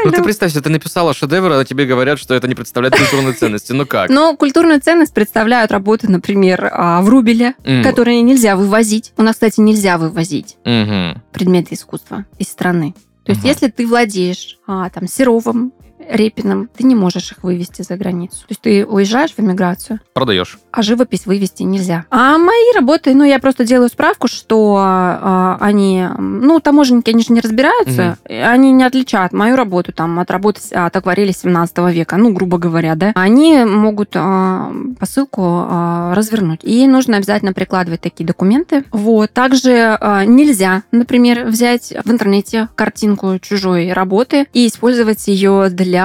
Ну 0.06 0.12
ты 0.12 0.24
представь, 0.24 0.52
себе, 0.52 0.62
ты 0.62 0.70
написала 0.70 1.14
шедевр, 1.14 1.52
а 1.52 1.66
тебе 1.66 1.86
говорят, 1.86 2.20
что 2.20 2.34
это 2.36 2.48
не 2.48 2.56
представляет 2.56 2.96
культурной 2.96 3.34
ценности. 3.34 3.72
Ну 3.72 3.86
как? 3.86 4.10
Но 4.10 4.36
культурную 4.36 4.82
ценность 4.82 5.14
представляют 5.14 5.72
работы, 5.72 6.10
например, 6.10 6.70
а, 6.72 7.02
в 7.02 7.10
Рубеле, 7.10 7.56
которые 7.84 8.22
нельзя 8.22 8.56
вывозить. 8.56 9.14
У 9.18 9.24
нас, 9.24 9.36
кстати, 9.36 9.60
нельзя 9.60 9.98
вывозить 9.98 10.58
предметы 10.64 11.76
искусства 11.76 12.26
из 12.38 12.48
страны. 12.48 12.94
То 13.28 13.34
есть, 13.34 13.44
если 13.44 13.68
ты 13.68 13.86
владеешь 13.86 14.58
а, 14.66 14.90
там 14.90 15.06
Серовым 15.06 15.74
Репиным, 16.10 16.70
ты 16.76 16.84
не 16.84 16.96
можешь 16.96 17.32
их 17.32 17.44
вывести 17.44 17.82
за 17.82 17.96
границу. 17.96 18.40
То 18.42 18.52
есть 18.52 18.62
ты 18.62 18.86
уезжаешь 18.86 19.34
в 19.36 19.40
эмиграцию, 19.40 20.00
Продаешь. 20.14 20.60
а 20.72 20.82
живопись 20.82 21.26
вывести 21.26 21.64
нельзя. 21.64 22.06
А 22.10 22.38
мои 22.38 22.74
работы, 22.76 23.14
ну, 23.14 23.24
я 23.24 23.40
просто 23.40 23.66
делаю 23.66 23.90
справку, 23.90 24.28
что 24.28 24.78
а, 24.80 25.58
они, 25.60 26.06
ну, 26.18 26.60
таможенники, 26.60 27.10
они 27.10 27.24
же 27.24 27.34
не 27.34 27.42
разбираются, 27.42 28.18
они 28.26 28.72
не 28.72 28.84
отличают 28.84 29.34
мою 29.34 29.56
работу 29.56 29.92
там 29.92 30.20
от 30.20 30.32
работы 30.32 30.62
от 30.74 30.96
акварели 30.96 31.32
17 31.32 31.78
века, 31.94 32.18
ну, 32.18 32.32
грубо 32.32 32.58
говоря, 32.58 32.96
да. 32.96 33.12
Они 33.16 33.64
могут 33.66 34.12
а, 34.16 34.72
посылку 35.00 35.42
а, 35.44 36.14
развернуть. 36.16 36.60
И 36.64 36.88
нужно 36.88 37.18
обязательно 37.18 37.54
прикладывать 37.54 38.02
такие 38.02 38.26
документы. 38.26 38.84
Вот. 38.92 39.32
Также 39.34 39.98
а, 40.00 40.26
нельзя, 40.26 40.84
например, 40.92 41.46
взять 41.46 41.94
в 42.04 42.12
интернете 42.12 42.70
картинку 42.76 43.40
чужой 43.40 43.92
работы 43.92 44.48
и 44.54 44.68
использовать 44.68 45.28
ее 45.28 45.70
для 45.70 45.97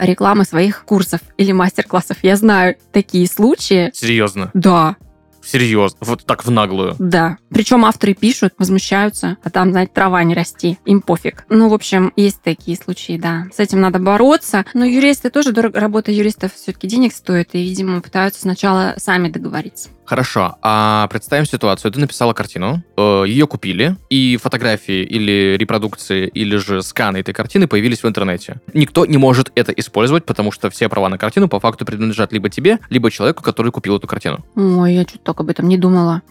рекламы 0.00 0.44
своих 0.44 0.84
курсов 0.84 1.20
или 1.36 1.52
мастер-классов. 1.52 2.18
Я 2.22 2.36
знаю 2.36 2.76
такие 2.92 3.26
случаи, 3.26 3.90
Серьезно. 3.94 4.50
да, 4.54 4.96
Серьезно. 5.42 5.96
Вот 6.02 6.26
так 6.26 6.44
в 6.44 6.50
наглую. 6.50 6.94
да. 6.98 7.38
Причем 7.48 7.86
авторы 7.86 8.12
пишут, 8.12 8.52
возмущаются, 8.58 9.38
а 9.42 9.48
там, 9.48 9.70
знаете, 9.70 9.90
трава 9.94 10.22
не 10.22 10.34
расти, 10.34 10.78
им 10.84 11.00
пофиг. 11.00 11.46
Ну, 11.48 11.70
в 11.70 11.74
общем, 11.74 12.12
есть 12.14 12.42
такие 12.42 12.76
случаи, 12.76 13.16
да. 13.16 13.46
С 13.54 13.58
этим 13.58 13.80
надо 13.80 13.98
бороться. 13.98 14.66
Но 14.74 14.84
юристы 14.84 15.30
тоже 15.30 15.52
дорого, 15.52 15.80
работа 15.80 16.12
юристов 16.12 16.52
все-таки 16.54 16.86
денег 16.88 17.14
стоит, 17.14 17.54
и, 17.54 17.62
видимо, 17.62 18.02
пытаются 18.02 18.42
сначала 18.42 18.94
сами 18.98 19.30
договориться. 19.30 19.88
Хорошо, 20.10 20.56
а 20.60 21.06
представим 21.06 21.46
ситуацию. 21.46 21.92
Ты 21.92 22.00
написала 22.00 22.32
картину, 22.32 22.82
ее 22.98 23.46
купили, 23.46 23.94
и 24.08 24.36
фотографии 24.42 25.04
или 25.04 25.56
репродукции, 25.56 26.26
или 26.26 26.56
же 26.56 26.82
сканы 26.82 27.18
этой 27.18 27.32
картины 27.32 27.68
появились 27.68 28.02
в 28.02 28.08
интернете. 28.08 28.60
Никто 28.74 29.06
не 29.06 29.18
может 29.18 29.52
это 29.54 29.70
использовать, 29.70 30.24
потому 30.24 30.50
что 30.50 30.68
все 30.68 30.88
права 30.88 31.08
на 31.08 31.16
картину 31.16 31.46
по 31.46 31.60
факту 31.60 31.84
принадлежат 31.84 32.32
либо 32.32 32.50
тебе, 32.50 32.80
либо 32.88 33.08
человеку, 33.08 33.44
который 33.44 33.70
купил 33.70 33.98
эту 33.98 34.08
картину. 34.08 34.44
Ой, 34.56 34.94
я 34.94 35.02
что-то 35.02 35.22
так 35.22 35.40
об 35.42 35.48
этом 35.48 35.68
не 35.68 35.78
думала. 35.78 36.22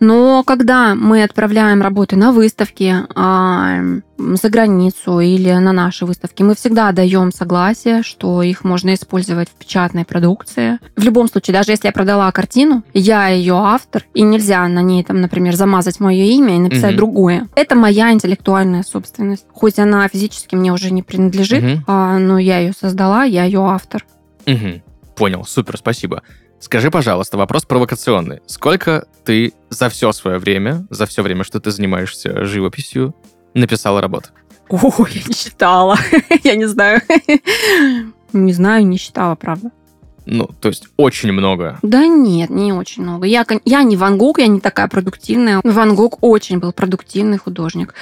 Но 0.00 0.42
когда 0.44 0.94
мы 0.94 1.22
отправляем 1.22 1.82
работы 1.82 2.16
на 2.16 2.32
выставки 2.32 2.94
а, 3.14 3.80
за 4.18 4.48
границу 4.48 5.20
или 5.20 5.52
на 5.52 5.72
наши 5.72 6.06
выставки, 6.06 6.42
мы 6.42 6.54
всегда 6.54 6.90
даем 6.92 7.32
согласие, 7.32 8.02
что 8.02 8.42
их 8.42 8.64
можно 8.64 8.94
использовать 8.94 9.48
в 9.48 9.52
печатной 9.52 10.04
продукции. 10.04 10.78
В 10.96 11.02
любом 11.04 11.28
случае, 11.28 11.54
даже 11.54 11.72
если 11.72 11.88
я 11.88 11.92
продала 11.92 12.30
картину, 12.32 12.82
я 12.94 13.28
ее 13.28 13.54
автор, 13.54 14.04
и 14.14 14.22
нельзя 14.22 14.66
на 14.68 14.82
ней, 14.82 15.04
там, 15.04 15.20
например, 15.20 15.54
замазать 15.54 16.00
мое 16.00 16.24
имя 16.24 16.56
и 16.56 16.60
написать 16.60 16.90
Мгм. 16.92 16.96
другое. 16.96 17.48
Это 17.54 17.74
моя 17.74 18.12
интеллектуальная 18.12 18.82
собственность. 18.82 19.46
Хоть 19.52 19.78
она 19.78 20.06
физически 20.08 20.54
мне 20.54 20.72
уже 20.72 20.90
не 20.92 21.02
принадлежит, 21.02 21.80
а, 21.86 22.18
но 22.18 22.38
я 22.38 22.58
ее 22.58 22.72
создала, 22.78 23.24
я 23.24 23.44
ее 23.44 23.60
автор. 23.60 24.04
Мгм. 24.46 24.82
Понял, 25.16 25.44
супер, 25.44 25.76
спасибо. 25.76 26.22
Скажи, 26.60 26.90
пожалуйста, 26.90 27.36
вопрос 27.36 27.64
провокационный. 27.64 28.40
Сколько 28.46 29.06
ты 29.24 29.52
за 29.70 29.88
все 29.88 30.12
свое 30.12 30.38
время, 30.38 30.86
за 30.90 31.06
все 31.06 31.22
время, 31.22 31.44
что 31.44 31.60
ты 31.60 31.70
занимаешься 31.70 32.44
живописью, 32.44 33.14
написала 33.54 34.00
работ? 34.00 34.32
Ой, 34.68 35.10
я 35.12 35.22
не 35.26 35.34
считала. 35.34 35.96
Я 36.44 36.56
не 36.56 36.66
знаю. 36.66 37.00
Не 38.34 38.52
знаю, 38.52 38.86
не 38.86 38.98
считала, 38.98 39.36
правда. 39.36 39.70
Ну, 40.30 40.50
то 40.60 40.68
есть 40.68 40.88
очень 40.98 41.32
много. 41.32 41.78
Да 41.82 42.06
нет, 42.06 42.50
не 42.50 42.72
очень 42.72 43.02
много. 43.02 43.26
Я, 43.26 43.46
я 43.64 43.82
не 43.82 43.96
Ван 43.96 44.18
Гог, 44.18 44.38
я 44.38 44.46
не 44.46 44.60
такая 44.60 44.86
продуктивная. 44.86 45.60
Ван 45.64 45.94
Гог 45.94 46.18
очень 46.20 46.58
был 46.58 46.72
продуктивный 46.72 47.38
художник. 47.38 47.94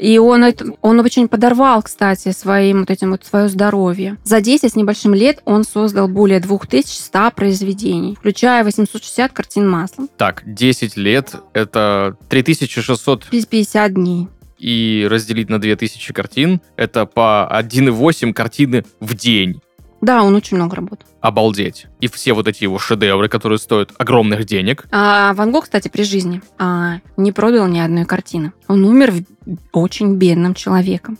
И 0.00 0.18
он, 0.18 0.42
это, 0.42 0.72
он 0.82 0.98
очень 0.98 1.28
подорвал, 1.28 1.82
кстати, 1.82 2.32
своим 2.32 2.80
вот 2.80 2.90
этим 2.90 3.12
вот 3.12 3.24
свое 3.24 3.48
здоровье. 3.48 4.16
За 4.24 4.40
10 4.40 4.72
с 4.72 4.74
небольшим 4.74 5.14
лет 5.14 5.40
он 5.44 5.62
создал 5.62 6.08
более 6.08 6.40
2100 6.40 7.30
произведений, 7.30 8.16
включая 8.18 8.64
860 8.64 9.32
картин 9.32 9.68
маслом. 9.68 10.08
Так, 10.16 10.42
10 10.46 10.96
лет— 10.96 11.36
это 11.52 12.16
3600 12.28 13.30
Через 13.30 13.46
50 13.46 13.94
дней. 13.94 14.28
и 14.58 15.06
разделить 15.08 15.48
на 15.48 15.60
2000 15.60 16.12
картин— 16.12 16.60
это 16.76 17.06
по 17.06 17.48
1,8 17.52 18.32
картины 18.32 18.84
в 18.98 19.14
день. 19.14 19.60
Да, 20.00 20.22
он 20.22 20.34
очень 20.34 20.56
много 20.56 20.76
работал. 20.76 21.06
Обалдеть. 21.20 21.86
И 22.00 22.06
все 22.08 22.32
вот 22.32 22.46
эти 22.46 22.62
его 22.62 22.78
шедевры, 22.78 23.28
которые 23.28 23.58
стоят 23.58 23.92
огромных 23.98 24.44
денег. 24.44 24.86
А 24.92 25.32
Ван 25.34 25.50
Гог, 25.50 25.64
кстати, 25.64 25.88
при 25.88 26.02
жизни 26.04 26.40
а, 26.58 26.98
не 27.16 27.32
продал 27.32 27.66
ни 27.66 27.78
одной 27.80 28.04
картины. 28.04 28.52
Он 28.68 28.84
умер 28.84 29.12
в- 29.12 29.56
очень 29.72 30.14
бедным 30.16 30.54
человеком. 30.54 31.18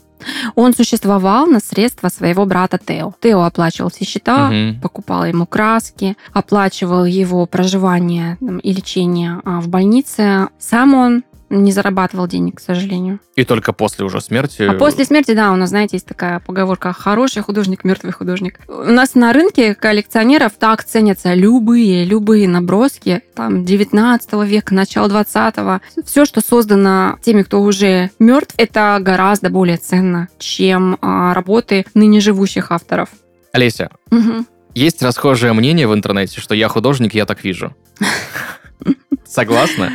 Он 0.55 0.73
существовал 0.73 1.45
на 1.47 1.59
средства 1.61 2.09
своего 2.09 2.45
брата 2.45 2.77
Тео. 2.77 3.13
Тео 3.21 3.41
оплачивал 3.43 3.89
все 3.89 4.03
счета, 4.05 4.49
Мгм. 4.49 4.81
покупал 4.81 5.23
ему 5.25 5.45
краски, 5.45 6.17
оплачивал 6.33 7.05
его 7.05 7.45
проживание 7.45 8.37
там, 8.41 8.59
и 8.59 8.73
лечение 8.73 9.41
а, 9.45 9.61
в 9.61 9.69
больнице. 9.69 10.49
Сам 10.59 10.93
он 10.93 11.23
не 11.49 11.71
зарабатывал 11.71 12.27
денег, 12.27 12.57
к 12.57 12.59
сожалению. 12.59 13.19
И 13.35 13.43
только 13.43 13.73
после 13.73 14.05
уже 14.05 14.21
смерти... 14.21 14.63
А 14.63 14.73
после 14.73 15.05
смерти, 15.05 15.33
да, 15.33 15.51
у 15.51 15.55
нас, 15.55 15.69
знаете, 15.69 15.95
есть 15.97 16.05
такая 16.05 16.39
поговорка 16.39 16.93
«хороший 16.93 17.41
художник, 17.41 17.83
мертвый 17.83 18.11
художник». 18.11 18.59
У 18.67 18.83
нас 18.91 19.15
на 19.15 19.33
рынке 19.33 19.75
коллекционеров 19.75 20.53
так 20.59 20.83
ценятся 20.83 21.33
любые, 21.33 22.05
любые 22.05 22.47
наброски, 22.47 23.21
там, 23.35 23.65
19 23.65 24.33
века, 24.45 24.73
начало 24.73 25.09
20 25.09 25.55
Все, 26.05 26.25
что 26.25 26.41
создано 26.41 27.17
теми, 27.21 27.43
кто 27.43 27.61
уже 27.61 28.11
мертв, 28.19 28.53
это 28.57 28.97
гораздо 29.01 29.49
более 29.49 29.77
ценно, 29.77 30.27
чем 30.37 30.97
а, 31.01 31.33
работы 31.33 31.85
ныне 31.93 32.19
живущих 32.19 32.71
авторов. 32.71 33.09
Олеся, 33.51 33.89
Мгм. 34.11 34.45
есть 34.75 35.01
расхожее 35.01 35.53
мнение 35.53 35.87
в 35.87 35.93
интернете, 35.93 36.39
что 36.39 36.53
я 36.53 36.67
художник, 36.67 37.13
я 37.13 37.25
так 37.25 37.43
вижу. 37.43 37.75
Согласна? 39.25 39.91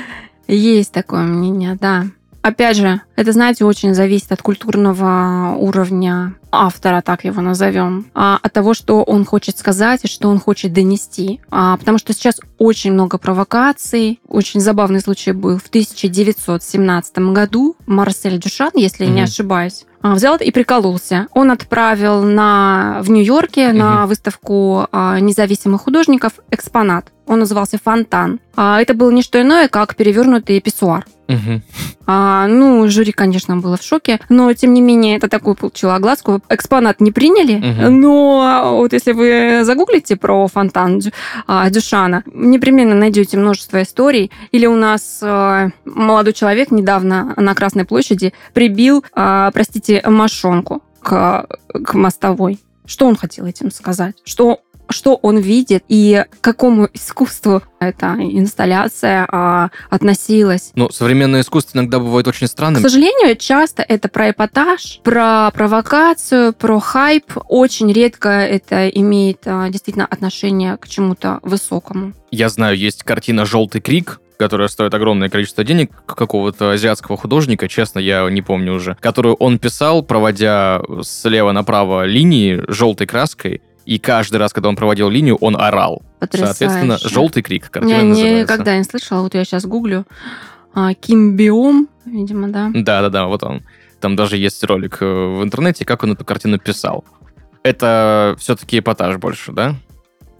Есть 0.46 0.92
такое 0.92 1.22
мнение, 1.22 1.76
да. 1.80 2.06
Опять 2.42 2.76
же, 2.76 3.00
это, 3.16 3.32
знаете, 3.32 3.64
очень 3.64 3.94
зависит 3.94 4.30
от 4.30 4.42
культурного 4.42 5.56
уровня 5.58 6.34
автора, 6.52 7.00
так 7.00 7.24
его 7.24 7.40
назовем, 7.40 8.06
а, 8.14 8.38
от 8.42 8.52
того, 8.52 8.74
что 8.74 9.02
он 9.02 9.24
хочет 9.24 9.56
сказать 9.56 10.00
и 10.04 10.08
что 10.08 10.28
он 10.28 10.38
хочет 10.38 10.74
донести. 10.74 11.40
А, 11.50 11.78
потому 11.78 11.96
что 11.96 12.12
сейчас 12.12 12.38
очень 12.58 12.92
много 12.92 13.16
провокаций. 13.16 14.20
Очень 14.28 14.60
забавный 14.60 15.00
случай 15.00 15.32
был 15.32 15.58
в 15.58 15.68
1917 15.68 17.32
году. 17.32 17.76
Марсель 17.86 18.38
Дюшан, 18.38 18.70
если 18.74 19.04
я 19.04 19.10
не 19.10 19.22
ошибаюсь, 19.22 19.86
а, 20.02 20.14
взял 20.14 20.36
и 20.36 20.50
прикололся. 20.50 21.28
Он 21.32 21.50
отправил 21.50 22.22
на, 22.22 23.00
в 23.02 23.10
Нью-Йорке 23.10 23.72
на 23.72 24.00
Мгм. 24.00 24.08
выставку 24.08 24.86
независимых 24.92 25.80
художников 25.82 26.34
экспонат. 26.50 27.10
Он 27.26 27.38
назывался 27.38 27.78
«Фонтан». 27.82 28.40
А, 28.56 28.80
это 28.80 28.94
было 28.94 29.10
не 29.10 29.22
что 29.22 29.40
иное, 29.40 29.68
как 29.68 29.96
перевернутый 29.96 30.60
писсуар. 30.60 31.06
Мгм. 31.26 31.62
А, 32.06 32.46
ну, 32.46 32.86
жюри, 32.88 33.12
конечно, 33.12 33.56
было 33.56 33.78
в 33.78 33.82
шоке, 33.82 34.20
но, 34.28 34.52
тем 34.52 34.74
не 34.74 34.82
менее, 34.82 35.16
это 35.16 35.28
такую 35.28 35.54
получило 35.54 35.94
огласку. 35.96 36.42
Экспонат 36.50 37.00
не 37.00 37.12
приняли, 37.12 37.54
Мгм. 37.56 38.00
но 38.00 38.76
вот 38.78 38.92
если 38.92 39.12
вы 39.12 39.64
загуглите 39.64 40.16
про 40.16 40.46
фонтан 40.48 40.98
Дю- 40.98 41.12
а, 41.46 41.70
Дюшана, 41.70 42.24
непременно 42.26 42.94
найдете 42.94 43.38
множество 43.38 43.82
историй. 43.82 44.30
Или 44.52 44.66
у 44.66 44.76
нас 44.76 45.20
а, 45.22 45.70
молодой 45.86 46.34
человек 46.34 46.70
недавно 46.70 47.32
на 47.38 47.54
Красной 47.54 47.86
площади 47.86 48.34
прибил, 48.52 49.02
а, 49.14 49.50
простите, 49.52 50.02
мошонку 50.06 50.82
к, 51.00 51.46
к 51.72 51.94
мостовой. 51.94 52.58
Что 52.86 53.06
он 53.06 53.16
хотел 53.16 53.46
этим 53.46 53.70
сказать? 53.70 54.16
Что 54.26 54.60
что 54.88 55.18
он 55.22 55.38
видит 55.38 55.84
и 55.88 56.24
к 56.30 56.40
какому 56.40 56.88
искусству 56.92 57.62
эта 57.80 58.16
инсталляция 58.18 59.26
а, 59.30 59.70
относилась. 59.90 60.72
Ну, 60.74 60.90
современное 60.90 61.42
искусство 61.42 61.78
иногда 61.78 61.98
бывает 61.98 62.26
очень 62.26 62.46
К 62.46 62.50
странным. 62.50 62.82
сожалению, 62.82 63.36
часто 63.36 63.82
это 63.82 64.08
про 64.08 64.30
эпатаж, 64.30 65.00
про 65.02 65.50
провокацию, 65.52 66.52
про 66.52 66.80
хайп. 66.80 67.32
Очень 67.48 67.92
редко 67.92 68.28
это 68.28 68.88
имеет 68.88 69.42
а, 69.46 69.68
действительно 69.68 70.06
отношение 70.06 70.76
к 70.76 70.88
чему-то 70.88 71.40
высокому. 71.42 72.14
Я 72.30 72.48
знаю, 72.48 72.76
есть 72.76 73.02
картина 73.02 73.44
«Желтый 73.44 73.80
крик», 73.80 74.20
которая 74.36 74.68
стоит 74.68 74.92
огромное 74.94 75.28
количество 75.28 75.64
денег 75.64 75.90
какого-то 76.06 76.72
азиатского 76.72 77.16
художника, 77.16 77.68
честно, 77.68 77.98
я 77.98 78.28
не 78.28 78.42
помню 78.42 78.74
уже, 78.74 78.96
которую 79.00 79.36
он 79.36 79.58
писал, 79.58 80.02
проводя 80.02 80.82
слева 81.02 81.52
направо 81.52 82.04
линии 82.04 82.62
желтой 82.68 83.06
краской, 83.06 83.62
и 83.84 83.98
каждый 83.98 84.36
раз, 84.36 84.52
когда 84.52 84.68
он 84.68 84.76
проводил 84.76 85.08
линию, 85.10 85.36
он 85.36 85.56
орал. 85.56 86.02
Потрясающе. 86.20 86.54
Соответственно, 86.54 86.98
«Желтый 86.98 87.42
крик» 87.42 87.70
картина 87.70 87.98
Я 87.98 88.02
называется. 88.02 88.42
никогда 88.42 88.76
не 88.78 88.84
слышала, 88.84 89.20
вот 89.20 89.34
я 89.34 89.44
сейчас 89.44 89.66
гуглю. 89.66 90.06
А, 90.74 90.94
Ким 90.94 91.36
Биом, 91.36 91.88
видимо, 92.04 92.48
да. 92.48 92.70
Да-да-да, 92.74 93.26
вот 93.26 93.42
он. 93.42 93.62
Там 94.00 94.16
даже 94.16 94.36
есть 94.36 94.62
ролик 94.64 94.98
э, 95.00 95.04
в 95.04 95.42
интернете, 95.42 95.84
как 95.84 96.02
он 96.02 96.12
эту 96.12 96.24
картину 96.24 96.58
писал. 96.58 97.04
Это 97.62 98.36
все-таки 98.38 98.78
эпатаж 98.78 99.16
больше, 99.16 99.52
да? 99.52 99.76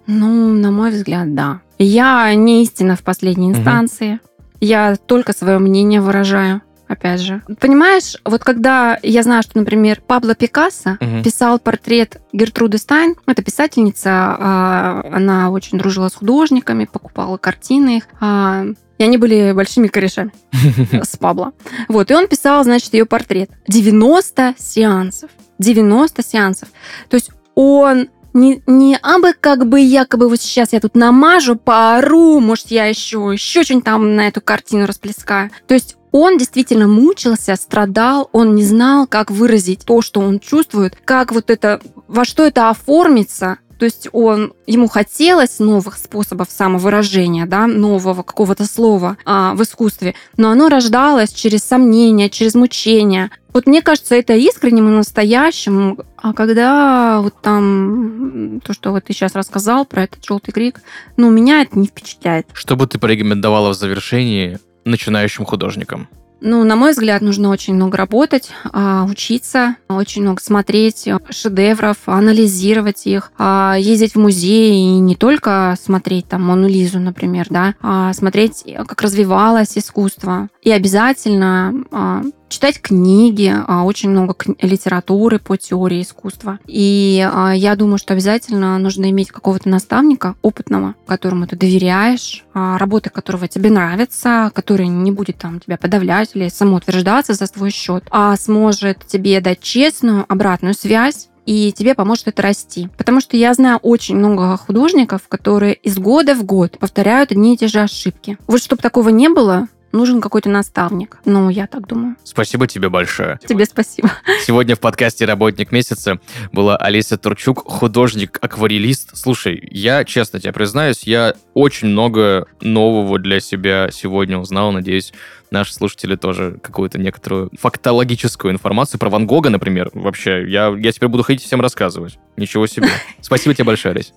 Ну, 0.06 0.52
на 0.52 0.70
мой 0.70 0.90
взгляд, 0.90 1.34
да. 1.34 1.60
Я 1.78 2.34
не 2.34 2.62
истина 2.62 2.96
в 2.96 3.02
последней 3.02 3.50
инстанции. 3.50 4.20
Я 4.60 4.96
только 4.96 5.32
свое 5.32 5.58
мнение 5.58 6.00
выражаю. 6.00 6.60
Опять 6.88 7.20
же. 7.20 7.42
Понимаешь, 7.60 8.16
вот 8.24 8.44
когда 8.44 8.98
я 9.02 9.22
знаю, 9.22 9.42
что, 9.42 9.58
например, 9.58 10.00
Пабло 10.06 10.34
Пикассо 10.34 10.96
Мгм. 11.00 11.22
писал 11.22 11.58
портрет 11.58 12.20
Гертруды 12.32 12.78
Стайн, 12.78 13.14
это 13.26 13.42
писательница, 13.42 14.10
а, 14.10 15.04
она 15.12 15.50
очень 15.50 15.78
дружила 15.78 16.08
с 16.08 16.14
художниками, 16.14 16.84
покупала 16.84 17.36
картины 17.36 17.98
их, 17.98 18.04
а, 18.20 18.64
и 18.98 19.02
они 19.04 19.18
были 19.18 19.52
большими 19.52 19.88
корешами 19.88 20.32
с 21.02 21.16
Пабло. 21.16 21.52
Вот, 21.88 22.10
и 22.10 22.14
он 22.14 22.28
писал, 22.28 22.62
значит, 22.64 22.94
ее 22.94 23.06
портрет. 23.06 23.50
90 23.66 24.54
сеансов. 24.58 25.30
90 25.58 26.22
сеансов. 26.22 26.68
То 27.08 27.14
есть 27.16 27.30
он 27.54 28.08
не, 28.34 28.62
не 28.66 28.98
абы 29.00 29.32
как 29.32 29.66
бы 29.66 29.80
якобы 29.80 30.28
вот 30.28 30.40
сейчас 30.40 30.72
я 30.72 30.80
тут 30.80 30.96
намажу, 30.96 31.56
поору, 31.56 32.40
может, 32.40 32.70
я 32.70 32.86
еще, 32.86 33.30
еще 33.32 33.62
что-нибудь 33.62 33.84
там 33.84 34.16
на 34.16 34.28
эту 34.28 34.40
картину 34.40 34.86
расплескаю. 34.86 35.50
То 35.68 35.74
есть 35.74 35.96
он 36.14 36.38
действительно 36.38 36.86
мучился, 36.86 37.56
страдал, 37.56 38.28
он 38.30 38.54
не 38.54 38.62
знал, 38.62 39.08
как 39.08 39.32
выразить 39.32 39.84
то, 39.84 40.00
что 40.00 40.20
он 40.20 40.38
чувствует, 40.38 40.96
как 41.04 41.32
вот 41.32 41.50
это, 41.50 41.80
во 42.06 42.24
что 42.24 42.44
это 42.44 42.70
оформится. 42.70 43.58
То 43.80 43.84
есть 43.84 44.06
он, 44.12 44.52
ему 44.64 44.86
хотелось 44.86 45.58
новых 45.58 45.96
способов 45.96 46.50
самовыражения, 46.52 47.46
да, 47.46 47.66
нового 47.66 48.22
какого-то 48.22 48.64
слова 48.64 49.16
а, 49.24 49.54
в 49.56 49.64
искусстве, 49.64 50.14
но 50.36 50.50
оно 50.50 50.68
рождалось 50.68 51.32
через 51.32 51.64
сомнения, 51.64 52.30
через 52.30 52.54
мучения. 52.54 53.32
Вот 53.52 53.66
мне 53.66 53.82
кажется, 53.82 54.14
это 54.14 54.34
искренним 54.34 54.86
и 54.90 54.92
настоящим. 54.92 55.98
А 56.16 56.32
когда 56.32 57.22
вот 57.22 57.34
там 57.42 58.60
то, 58.64 58.72
что 58.72 58.92
вот 58.92 59.02
ты 59.02 59.12
сейчас 59.12 59.34
рассказал 59.34 59.84
про 59.84 60.04
этот 60.04 60.24
желтый 60.24 60.54
крик, 60.54 60.80
ну, 61.16 61.28
меня 61.32 61.62
это 61.62 61.76
не 61.76 61.88
впечатляет. 61.88 62.46
Что 62.52 62.76
бы 62.76 62.86
ты 62.86 63.00
порекомендовала 63.00 63.70
в 63.70 63.74
завершении 63.74 64.60
начинающим 64.84 65.44
художникам? 65.44 66.08
Ну, 66.46 66.62
на 66.62 66.76
мой 66.76 66.92
взгляд, 66.92 67.22
нужно 67.22 67.48
очень 67.48 67.74
много 67.74 67.96
работать, 67.96 68.50
а, 68.70 69.06
учиться, 69.10 69.76
очень 69.88 70.20
много 70.20 70.42
смотреть 70.42 71.08
э, 71.08 71.18
шедевров, 71.30 71.96
анализировать 72.04 73.06
их, 73.06 73.32
а, 73.38 73.76
ездить 73.78 74.14
в 74.14 74.18
музеи 74.18 74.76
и 74.76 74.98
не 74.98 75.16
только 75.16 75.74
смотреть 75.80 76.28
там 76.28 76.42
Мону 76.42 76.68
Лизу, 76.68 77.00
например, 77.00 77.46
да, 77.48 77.74
а 77.80 78.12
смотреть, 78.12 78.62
э, 78.66 78.84
как 78.84 79.00
развивалось 79.00 79.78
искусство. 79.78 80.50
И 80.60 80.70
обязательно 80.70 81.72
а, 81.90 82.22
читать 82.54 82.80
книги, 82.80 83.52
а, 83.66 83.82
очень 83.82 84.10
много 84.10 84.36
литературы 84.60 85.40
по 85.40 85.56
теории 85.56 86.02
искусства. 86.02 86.60
И 86.68 87.28
а, 87.28 87.50
я 87.52 87.74
думаю, 87.74 87.98
что 87.98 88.12
обязательно 88.12 88.78
нужно 88.78 89.10
иметь 89.10 89.32
какого-то 89.32 89.68
наставника 89.68 90.36
опытного, 90.40 90.94
которому 91.04 91.48
ты 91.48 91.56
доверяешь, 91.56 92.44
а, 92.54 92.78
работа 92.78 93.10
которого 93.10 93.48
тебе 93.48 93.70
нравится, 93.70 94.52
который 94.54 94.86
не 94.86 95.10
будет 95.10 95.38
там 95.38 95.58
тебя 95.58 95.76
подавлять 95.76 96.30
или 96.34 96.48
самоутверждаться 96.48 97.34
за 97.34 97.46
свой 97.46 97.70
счет, 97.70 98.04
а 98.12 98.36
сможет 98.36 99.04
тебе 99.04 99.40
дать 99.40 99.60
честную 99.60 100.24
обратную 100.28 100.74
связь 100.74 101.30
и 101.46 101.72
тебе 101.72 101.96
поможет 101.96 102.28
это 102.28 102.40
расти. 102.42 102.88
Потому 102.96 103.20
что 103.20 103.36
я 103.36 103.52
знаю 103.54 103.78
очень 103.78 104.14
много 104.14 104.56
художников, 104.56 105.22
которые 105.26 105.74
из 105.74 105.98
года 105.98 106.36
в 106.36 106.44
год 106.44 106.78
повторяют 106.78 107.32
одни 107.32 107.54
и 107.54 107.58
те 107.58 107.66
же 107.66 107.80
ошибки. 107.80 108.38
Вот 108.46 108.62
чтобы 108.62 108.80
такого 108.80 109.08
не 109.08 109.28
было, 109.28 109.66
нужен 109.94 110.20
какой-то 110.20 110.50
наставник. 110.50 111.18
Ну, 111.24 111.48
я 111.48 111.66
так 111.66 111.86
думаю. 111.86 112.16
Спасибо 112.24 112.66
тебе 112.66 112.88
большое. 112.88 113.38
Тебе 113.46 113.64
спасибо. 113.64 114.10
Сегодня 114.44 114.76
в 114.76 114.80
подкасте 114.80 115.24
«Работник 115.24 115.72
месяца» 115.72 116.18
была 116.52 116.76
Алиса 116.76 117.16
Турчук, 117.16 117.62
художник-акварелист. 117.66 119.16
Слушай, 119.16 119.66
я, 119.70 120.04
честно 120.04 120.40
тебе 120.40 120.52
признаюсь, 120.52 121.04
я 121.04 121.34
очень 121.54 121.88
много 121.88 122.46
нового 122.60 123.18
для 123.18 123.40
себя 123.40 123.88
сегодня 123.92 124.36
узнал. 124.38 124.72
Надеюсь, 124.72 125.14
наши 125.50 125.72
слушатели 125.72 126.16
тоже 126.16 126.58
какую-то 126.62 126.98
некоторую 126.98 127.50
фактологическую 127.58 128.52
информацию 128.52 128.98
про 128.98 129.08
Ван 129.08 129.26
Гога, 129.26 129.50
например. 129.50 129.90
Вообще, 129.94 130.48
я, 130.48 130.74
я 130.76 130.92
теперь 130.92 131.08
буду 131.08 131.22
ходить 131.22 131.42
всем 131.42 131.60
рассказывать. 131.60 132.18
Ничего 132.36 132.66
себе. 132.66 132.88
Спасибо 133.20 133.54
тебе 133.54 133.64
большое, 133.64 133.94
Алис. 133.94 134.12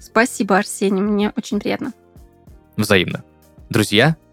Спасибо, 0.00 0.56
Арсений, 0.56 1.02
мне 1.02 1.32
очень 1.36 1.60
приятно. 1.60 1.92
Взаимно. 2.76 3.24
Друзья, 3.68 4.16